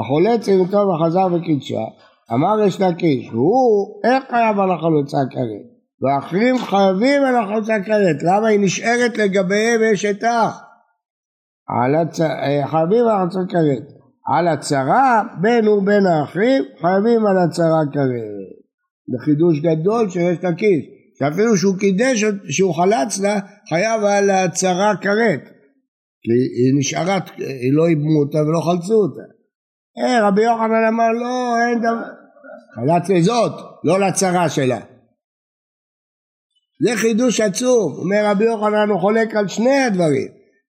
החולה 0.00 0.38
צרימתו 0.38 0.78
וחזר 0.88 1.26
וקידשה, 1.32 1.84
אמר 2.32 2.64
יש 2.66 2.80
לקיש, 2.80 3.28
הוא 3.32 4.00
איך 4.04 4.24
חייב 4.30 4.60
על 4.60 4.70
החלוצה 4.70 5.18
כרת? 5.30 5.74
ואחרים 6.02 6.58
חייבים 6.58 7.22
על 7.22 7.36
החלוצה 7.36 7.74
כרת, 7.86 8.16
למה 8.22 8.48
היא 8.48 8.60
נשארת 8.60 9.18
לגביהם 9.18 9.80
את 10.10 10.24
אח? 10.24 10.62
הצ... 11.94 12.20
אה, 12.20 12.66
חייבים 12.66 13.06
על 13.06 13.16
החלוצה 13.16 13.38
כרת. 13.48 13.94
על 14.26 14.48
הצרה 14.48 15.22
בין 15.40 15.68
ובין 15.68 16.06
האחים 16.06 16.64
חייבים 16.80 17.26
על 17.26 17.38
הצרה 17.38 17.82
כרת. 17.92 18.43
זה 19.10 19.24
חידוש 19.24 19.60
גדול 19.60 20.10
שיש 20.10 20.38
לקיש, 20.44 20.84
שאפילו 21.18 21.56
שהוא 21.56 21.78
קידש, 21.78 22.24
שהוא 22.50 22.74
חלץ 22.74 23.20
לה, 23.20 23.40
חייב 23.68 24.04
על 24.04 24.30
הצרה 24.30 24.96
כרת. 24.96 25.44
כי 26.22 26.32
היא 26.32 26.78
נשארה, 26.78 27.18
היא 27.36 27.72
לא 27.72 27.86
איבמו 27.86 28.20
אותה 28.20 28.38
ולא 28.38 28.60
חלצו 28.60 28.94
אותה. 28.94 29.22
אה, 29.98 30.28
רבי 30.28 30.42
יוחנן 30.42 30.84
אמר 30.88 31.08
לא, 31.20 31.56
אין 31.68 31.78
דבר. 31.78 32.10
חלץ 32.74 33.10
לזאת, 33.10 33.52
לא 33.84 34.00
לצרה 34.00 34.48
שלה. 34.48 34.80
זה 36.84 36.96
חידוש 36.96 37.40
עצום, 37.40 37.94
אומר 37.98 38.26
רבי 38.30 38.44
יוחנן 38.44 38.88
הוא 38.90 39.00
חולק 39.00 39.34
על 39.34 39.48
שני 39.48 39.78
הדברים. 39.78 40.28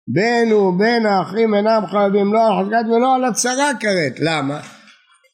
בין 0.08 0.52
ובין 0.52 1.06
האחים 1.06 1.54
אינם 1.54 1.82
חייבים 1.86 2.32
לא 2.32 2.46
על 2.46 2.64
חזקת 2.64 2.86
ולא 2.86 3.14
על 3.14 3.24
הצרה 3.24 3.70
כרת. 3.80 4.20
למה? 4.20 4.60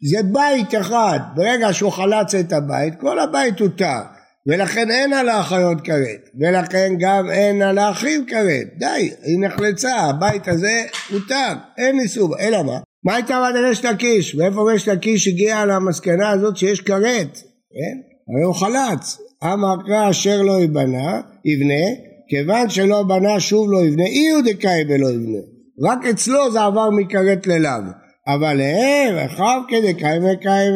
זה 0.03 0.23
בית 0.23 0.75
אחד, 0.81 1.19
ברגע 1.35 1.73
שהוא 1.73 1.93
חלץ 1.93 2.35
את 2.35 2.53
הבית, 2.53 2.95
כל 3.01 3.19
הבית 3.19 3.61
הותר, 3.61 4.01
ולכן 4.47 4.91
אין 4.91 5.13
על 5.13 5.29
האחיות 5.29 5.81
כרת, 5.81 6.29
ולכן 6.41 6.93
גם 7.01 7.31
אין 7.31 7.63
על 7.63 7.79
האחים 7.79 8.27
כרת. 8.27 8.67
די, 8.79 9.11
היא 9.23 9.39
נחלצה, 9.41 9.97
הבית 9.97 10.49
הזה 10.49 10.85
הותר, 11.11 11.53
אין 11.79 12.01
איסור, 12.01 12.39
אלא 12.39 12.63
מה? 12.63 12.79
מה 13.05 13.15
הייתה 13.15 13.43
ועד 13.43 13.55
רשת 13.57 13.85
הקיש? 13.85 14.35
מאיפה 14.35 14.73
רשת 14.73 14.89
הקיש 14.89 15.29
הגיעה 15.29 15.67
למסקנה 15.67 16.31
הזאת 16.31 16.57
שיש 16.57 16.81
כרת? 16.81 17.39
כן? 17.71 17.99
הרי 18.29 18.45
הוא 18.45 18.55
חלץ. 18.55 19.19
אמר 19.45 19.75
קרא 19.87 20.11
אשר 20.11 20.43
לא 20.43 20.61
ייבנה, 20.61 21.21
יבנה, 21.45 21.85
כיוון 22.29 22.71
שלא 22.71 23.03
בנה 23.03 23.41
שוב 23.41 23.73
לא 23.73 23.85
יבנה, 23.85 24.05
אי 24.05 24.31
הוא 24.31 24.43
דקאי 24.45 24.85
ולא 24.89 25.09
יבנה. 25.11 25.39
רק 25.89 26.07
אצלו 26.07 26.53
זה 26.53 26.63
עבר 26.63 26.91
מכרת 26.91 27.47
ללאו. 27.47 27.81
אבל 28.27 28.61
הם, 28.61 29.17
אחאב 29.17 29.63
כדקאי 29.69 30.19
וקאי 30.19 30.67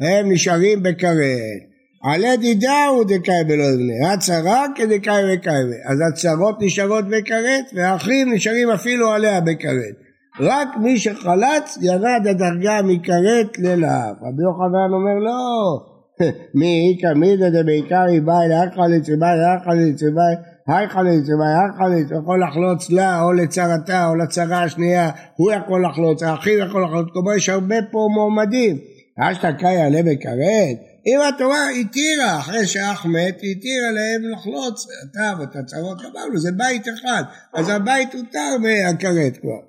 הם 0.00 0.32
נשארים 0.32 0.82
בכרת. 0.82 1.72
עלי 2.04 2.36
דידה 2.36 2.86
הוא 2.86 3.04
דקאי 3.04 3.42
ולא 3.48 3.62
יבנה, 3.62 4.12
הצרה 4.12 4.66
כדקאי 4.74 5.34
וקאי 5.34 5.62
אז 5.84 5.98
הצרות 6.08 6.56
נשארות 6.60 7.04
בכרת 7.08 7.64
והאחים 7.74 8.32
נשארים 8.34 8.70
אפילו 8.70 9.10
עליה 9.10 9.40
בכרת. 9.40 9.94
רק 10.40 10.68
מי 10.82 10.98
שחלץ 10.98 11.78
ירד 11.82 12.26
הדרגה 12.30 12.82
מכרת 12.82 13.58
ללאו. 13.58 14.12
רבי 14.22 14.42
יוחנן 14.42 14.92
אומר 14.92 15.18
לא, 15.24 15.80
מי 16.58 16.94
איכא 16.94 17.14
מידא 17.14 17.48
דבעיקר 17.48 18.04
באי 18.24 18.48
לאחליץ 18.48 19.08
ובאי 19.08 19.36
לאחליץ 19.38 20.02
ובאי 20.02 20.34
היכליץ 20.68 21.24
ובאי 21.28 21.54
היכליץ 21.62 22.12
הוא 22.12 22.22
יכול 22.22 22.42
לחלוץ 22.44 22.90
לה 22.90 23.22
או 23.22 23.32
לצרתה 23.32 24.06
או 24.06 24.14
לצרה 24.16 24.62
השנייה 24.62 25.10
הוא 25.36 25.52
יכול 25.52 25.86
לחלוץ, 25.86 26.22
האחיו 26.22 26.58
יכול 26.58 26.84
לחלוץ, 26.84 27.08
כלומר 27.12 27.32
יש 27.32 27.48
הרבה 27.48 27.76
פה 27.92 28.08
מועמדים. 28.14 28.78
אשתא 29.18 29.52
קאי 29.52 29.72
יעלה 29.72 30.02
בכרת 30.02 30.76
אם 31.06 31.18
התורה 31.28 31.70
התירה 31.70 32.38
אחרי 32.38 32.66
שאח 32.66 33.06
מת 33.06 33.36
התירה 33.36 33.90
להם 33.94 34.22
לחלוץ 34.32 34.86
אתה 35.04 35.32
ואת 35.38 35.56
הצרות 35.56 35.98
אמרנו 36.00 36.38
זה 36.38 36.50
בית 36.56 36.82
אחד. 36.88 37.22
אז 37.54 37.68
הבית 37.68 38.14
הותר 38.14 38.58
מהכרת 38.60 39.36
כבר. 39.36 39.60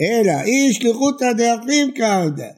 אלא 0.00 0.40
אי 0.44 0.72
שליחותא 0.72 1.32
דאחים 1.32 1.90
קרדא 1.94 2.50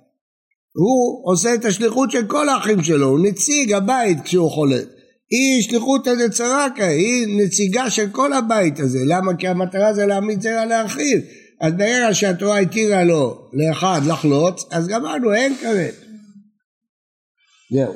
הוא 0.74 1.32
עושה 1.32 1.54
את 1.54 1.64
השליחות 1.64 2.10
של 2.10 2.26
כל 2.26 2.48
האחים 2.48 2.82
שלו, 2.82 3.08
הוא 3.08 3.20
נציג 3.22 3.72
הבית 3.72 4.20
כשהוא 4.20 4.50
חולה. 4.50 4.80
היא 5.32 5.62
שליחותא 5.62 6.14
דצרקה, 6.14 6.86
היא 6.86 7.26
נציגה 7.28 7.90
של 7.90 8.10
כל 8.10 8.32
הבית 8.32 8.80
הזה. 8.80 8.98
למה? 9.06 9.36
כי 9.36 9.48
המטרה 9.48 9.94
זה 9.94 10.06
להעמיד 10.06 10.40
זרע 10.42 10.64
לאחיו. 10.64 11.18
אז 11.60 11.72
ברגע 11.72 12.14
שהתורה 12.14 12.58
התירה 12.58 13.04
לו 13.04 13.48
לאחד 13.52 14.00
לחלוץ, 14.06 14.64
אז 14.70 14.88
גמרנו, 14.88 15.34
אין 15.34 15.54
כרת. 15.54 15.94
זהו. 17.72 17.92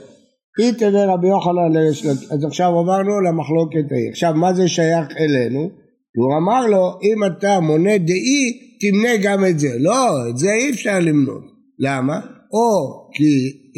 איתנה 0.60 1.14
רבי 1.14 1.28
יוחנן 1.28 1.72
לרשלק, 1.72 2.32
אז 2.32 2.44
עכשיו 2.44 2.66
עברנו 2.66 3.20
למחלוקת 3.20 3.92
ההיא. 3.92 4.10
עכשיו, 4.10 4.34
מה 4.34 4.54
זה 4.54 4.68
שייך 4.68 5.06
אלינו? 5.18 5.70
הוא 6.16 6.36
אמר 6.38 6.66
לו, 6.66 6.98
אם 7.02 7.24
אתה 7.24 7.60
מונה 7.60 7.98
דאי, 7.98 8.58
תמנה 8.80 9.16
גם 9.22 9.44
את 9.44 9.58
זה. 9.58 9.68
לא, 9.78 10.28
את 10.30 10.38
זה 10.38 10.52
אי 10.52 10.70
אפשר 10.70 10.98
למנות. 10.98 11.42
למה? 11.78 12.35
או 12.52 13.08
כי 13.14 13.32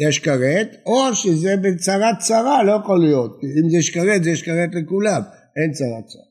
יש 0.07 0.19
כרת, 0.19 0.67
או 0.85 1.15
שזה 1.15 1.55
בצרת 1.57 2.17
צרה, 2.19 2.63
לא 2.63 2.71
יכול 2.71 2.99
להיות. 2.99 3.31
אם 3.43 3.79
יש 3.79 3.89
כרת, 3.89 4.23
זה 4.23 4.29
יש 4.29 4.43
כרת 4.43 4.69
לכולם, 4.75 5.21
אין 5.57 5.71
צרת 5.71 6.05
צרה. 6.05 6.29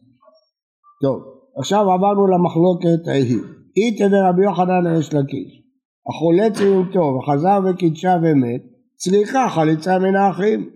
טוב, 1.02 1.22
עכשיו 1.58 1.80
עברנו 1.80 2.26
למחלוקת 2.26 3.08
ההיא. 3.08 3.58
איתא 3.76 4.04
רבי 4.28 4.44
יוחנן 4.44 4.86
ריש 4.86 5.14
לקיש, 5.14 5.62
החולה 6.08 6.50
ציונתו 6.50 7.18
וחזר 7.18 7.58
וקידשה 7.64 8.16
ומת, 8.22 8.62
צריכה 8.96 9.48
חליצה 9.54 9.98
מן 9.98 10.16
האחים. 10.16 10.70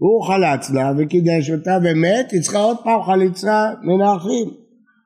הוא 0.00 0.26
חלץ 0.26 0.70
לה 0.70 0.92
וקידש 0.98 1.50
אותה 1.50 1.78
ומת, 1.84 2.32
היא 2.32 2.40
צריכה 2.42 2.58
עוד 2.58 2.76
פעם 2.84 3.02
חליצה 3.02 3.70
מן 3.82 4.00
האחים. 4.00 4.48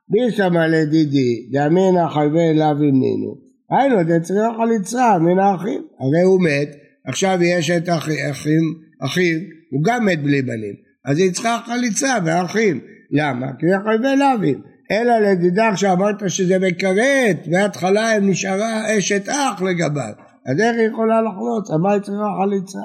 בישמע 0.09 0.67
לדידי, 0.69 1.49
דאמינא 1.53 2.09
חייבי 2.09 2.51
אליו 2.51 2.77
ימינו, 2.79 3.37
היינו, 3.79 4.01
אתה 4.01 4.21
צריך 4.21 4.57
חליצה 4.57 5.19
מן 5.19 5.39
האחים. 5.39 5.83
הרי 6.01 6.23
הוא 6.25 6.41
מת, 6.43 6.77
עכשיו 7.07 7.39
יש 7.43 7.71
את 7.71 7.89
אחים, 7.89 8.65
אחיו, 9.03 9.39
הוא 9.71 9.83
גם 9.85 10.05
מת 10.05 10.23
בלי 10.23 10.43
בנים. 10.43 10.75
אז 11.05 11.17
צריכה 11.33 11.59
חליצה 11.67 12.17
והאחים. 12.25 12.81
למה? 13.11 13.47
כי 13.59 13.67
היא 13.67 13.75
חייבי 13.85 14.17
לאווים. 14.17 14.63
אלא 14.91 15.19
לדידך 15.19 15.73
שאמרת 15.77 16.31
שזה 16.31 16.59
מכרת, 16.59 17.49
מההתחלה 17.51 18.13
הם 18.13 18.31
נשארה 18.31 18.99
אשת 18.99 19.29
אח 19.29 19.63
לגביו. 19.63 20.13
אז 20.47 20.61
איך 20.61 20.77
היא 20.79 20.89
יכולה 20.89 21.23
לחלוץ? 21.23 21.71
אז 21.71 21.77
מה 21.83 21.93
היא 21.93 22.01
צריכה 22.01 22.29
חליצה? 22.43 22.79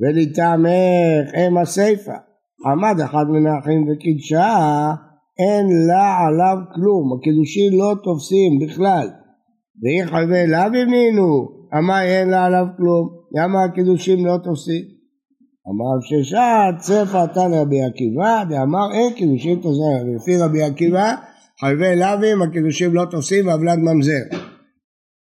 ולטעמך 0.00 1.34
אם 1.34 1.58
הסיפה. 1.58 2.12
עמד 2.66 3.00
אחד 3.04 3.24
מן 3.28 3.46
האחים 3.46 3.88
וקידשה 3.88 4.56
אין 5.42 5.66
לה 5.88 6.18
עליו 6.26 6.56
כלום, 6.74 7.18
הקידושין 7.18 7.72
לא 7.78 7.94
תופסים 8.04 8.58
בכלל. 8.62 9.08
ואם 9.82 10.06
חייבי 10.06 10.46
לאו 10.46 10.74
ימינו, 10.80 11.48
אמר 11.78 12.02
אין 12.02 12.28
לה 12.28 12.44
עליו 12.44 12.66
כלום, 12.76 13.08
למה 13.36 13.64
הקידושים 13.64 14.26
לא 14.26 14.36
תופסים? 14.44 14.84
אמר 15.68 15.94
ששעת 16.00 16.74
צפע 16.78 17.26
תנא 17.26 17.56
רבי 17.56 17.82
עקיבא, 17.82 18.44
דאמר 18.48 18.92
אין 18.94 19.12
קידושים 19.14 19.56
תופסים, 19.56 20.16
לפי 20.16 20.36
רבי 20.36 20.62
עקיבא 20.62 21.14
חייבי 21.60 21.96
לאווים 21.96 22.42
הקידושים 22.42 22.94
לא 22.94 23.04
תופסים 23.10 23.46
ועוולד 23.46 23.78
ממזר. 23.78 24.24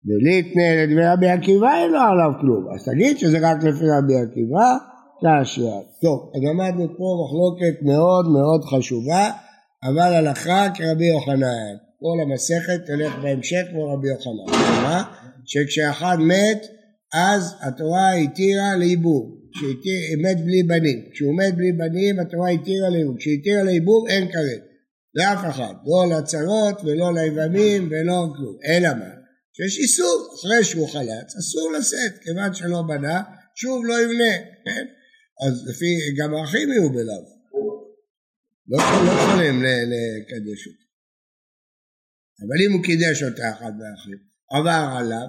וליתנה 0.07 0.83
לדמי 0.83 1.05
רבי 1.05 1.27
עקיבא 1.27 1.67
אין 1.75 1.91
לו 1.91 1.99
עליו 1.99 2.31
כלום, 2.41 2.63
אז 2.73 2.85
תגיד 2.85 3.17
שזה 3.17 3.37
רק 3.41 3.63
לפי 3.63 3.85
רבי 3.97 4.15
עקיבא, 4.15 4.67
קשיא. 5.23 5.63
טוב, 6.01 6.31
למדנו 6.43 6.87
פה 6.97 7.07
מחלוקת 7.23 7.75
מאוד 7.81 8.25
מאוד 8.31 8.61
חשובה, 8.63 9.29
אבל 9.83 10.13
הלכה 10.13 10.67
כרבי 10.73 11.05
יוחנן. 11.05 11.75
כל 11.99 12.21
המסכת 12.21 12.85
תלך 12.85 13.13
בהמשך 13.21 13.61
כמו 13.71 13.93
רבי 13.93 14.07
יוחנן. 14.07 14.51
מה? 14.83 15.03
שכשאחד 15.45 16.17
מת, 16.19 16.67
אז 17.13 17.55
התורה 17.61 18.13
התירה 18.13 18.75
לעיבור. 18.75 19.37
מת 20.21 20.45
בלי 20.45 20.63
בנים. 20.63 21.09
כשהוא 21.13 21.37
מת 21.37 21.55
בלי 21.55 21.71
בנים, 21.71 22.19
התורה 22.19 22.49
התירה 22.49 22.89
לעיבור. 22.89 23.15
כשהתירה 23.17 23.63
לעיבור, 23.63 24.07
אין 24.09 24.31
כרת. 24.31 24.63
לאף 25.15 25.39
אחד. 25.49 25.73
לא 25.85 26.17
לצרות 26.17 26.81
ולא 26.83 27.13
ליבמים 27.13 27.89
ולא 27.91 28.27
כלום. 28.35 28.57
אלא 28.65 28.89
מה? 28.93 29.17
שיש 29.53 29.77
איסור, 29.77 30.35
אחרי 30.35 30.63
שהוא 30.63 30.89
חלץ, 30.89 31.35
אסור 31.39 31.71
לשאת, 31.79 32.23
כיוון 32.23 32.53
שלא 32.53 32.81
בנה, 32.87 33.21
שוב 33.55 33.85
לא 33.85 34.01
יבנה, 34.01 34.33
כן? 34.65 34.85
אז 35.47 35.67
לפי, 35.67 35.85
גם 36.17 36.33
האחים 36.35 36.69
יהיו 36.71 36.89
בלאו. 36.89 37.36
לא, 38.69 38.77
לא 38.77 39.11
יכולים 39.11 39.63
לקדש 39.63 40.67
אותה. 40.67 40.87
אבל 42.41 42.57
אם 42.65 42.73
הוא 42.73 42.83
קידש 42.83 43.23
אותה 43.23 43.49
אחד 43.49 43.71
מהאחים, 43.79 44.17
עבר 44.51 44.97
עליו, 44.97 45.27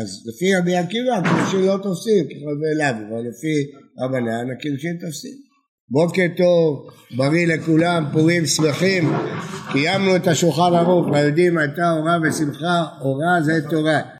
אז 0.00 0.26
לפי 0.26 0.56
רבי 0.56 0.76
עקיבא 0.76 1.12
הקידושים 1.14 1.66
לא 1.66 1.78
תופסים 1.82 2.24
כחלבי 2.24 2.68
אליו, 2.74 2.94
אבל 3.08 3.22
לפי 3.28 3.54
רבנן 3.98 4.50
הקידושים 4.50 4.98
תופסים. 5.00 5.38
בוקר 5.90 6.26
טוב, 6.36 6.90
בריא 7.16 7.46
לכולם, 7.46 8.04
פורים 8.12 8.46
שמחים, 8.46 9.04
קיימנו 9.72 10.16
את 10.16 10.26
השולחן 10.26 10.74
ערוך, 10.74 11.06
ליהודים 11.12 11.58
הייתה 11.58 11.92
אורה 11.92 12.18
ושמחה, 12.22 12.84
אורה 13.00 13.42
זה 13.42 13.68
תורה. 13.70 14.00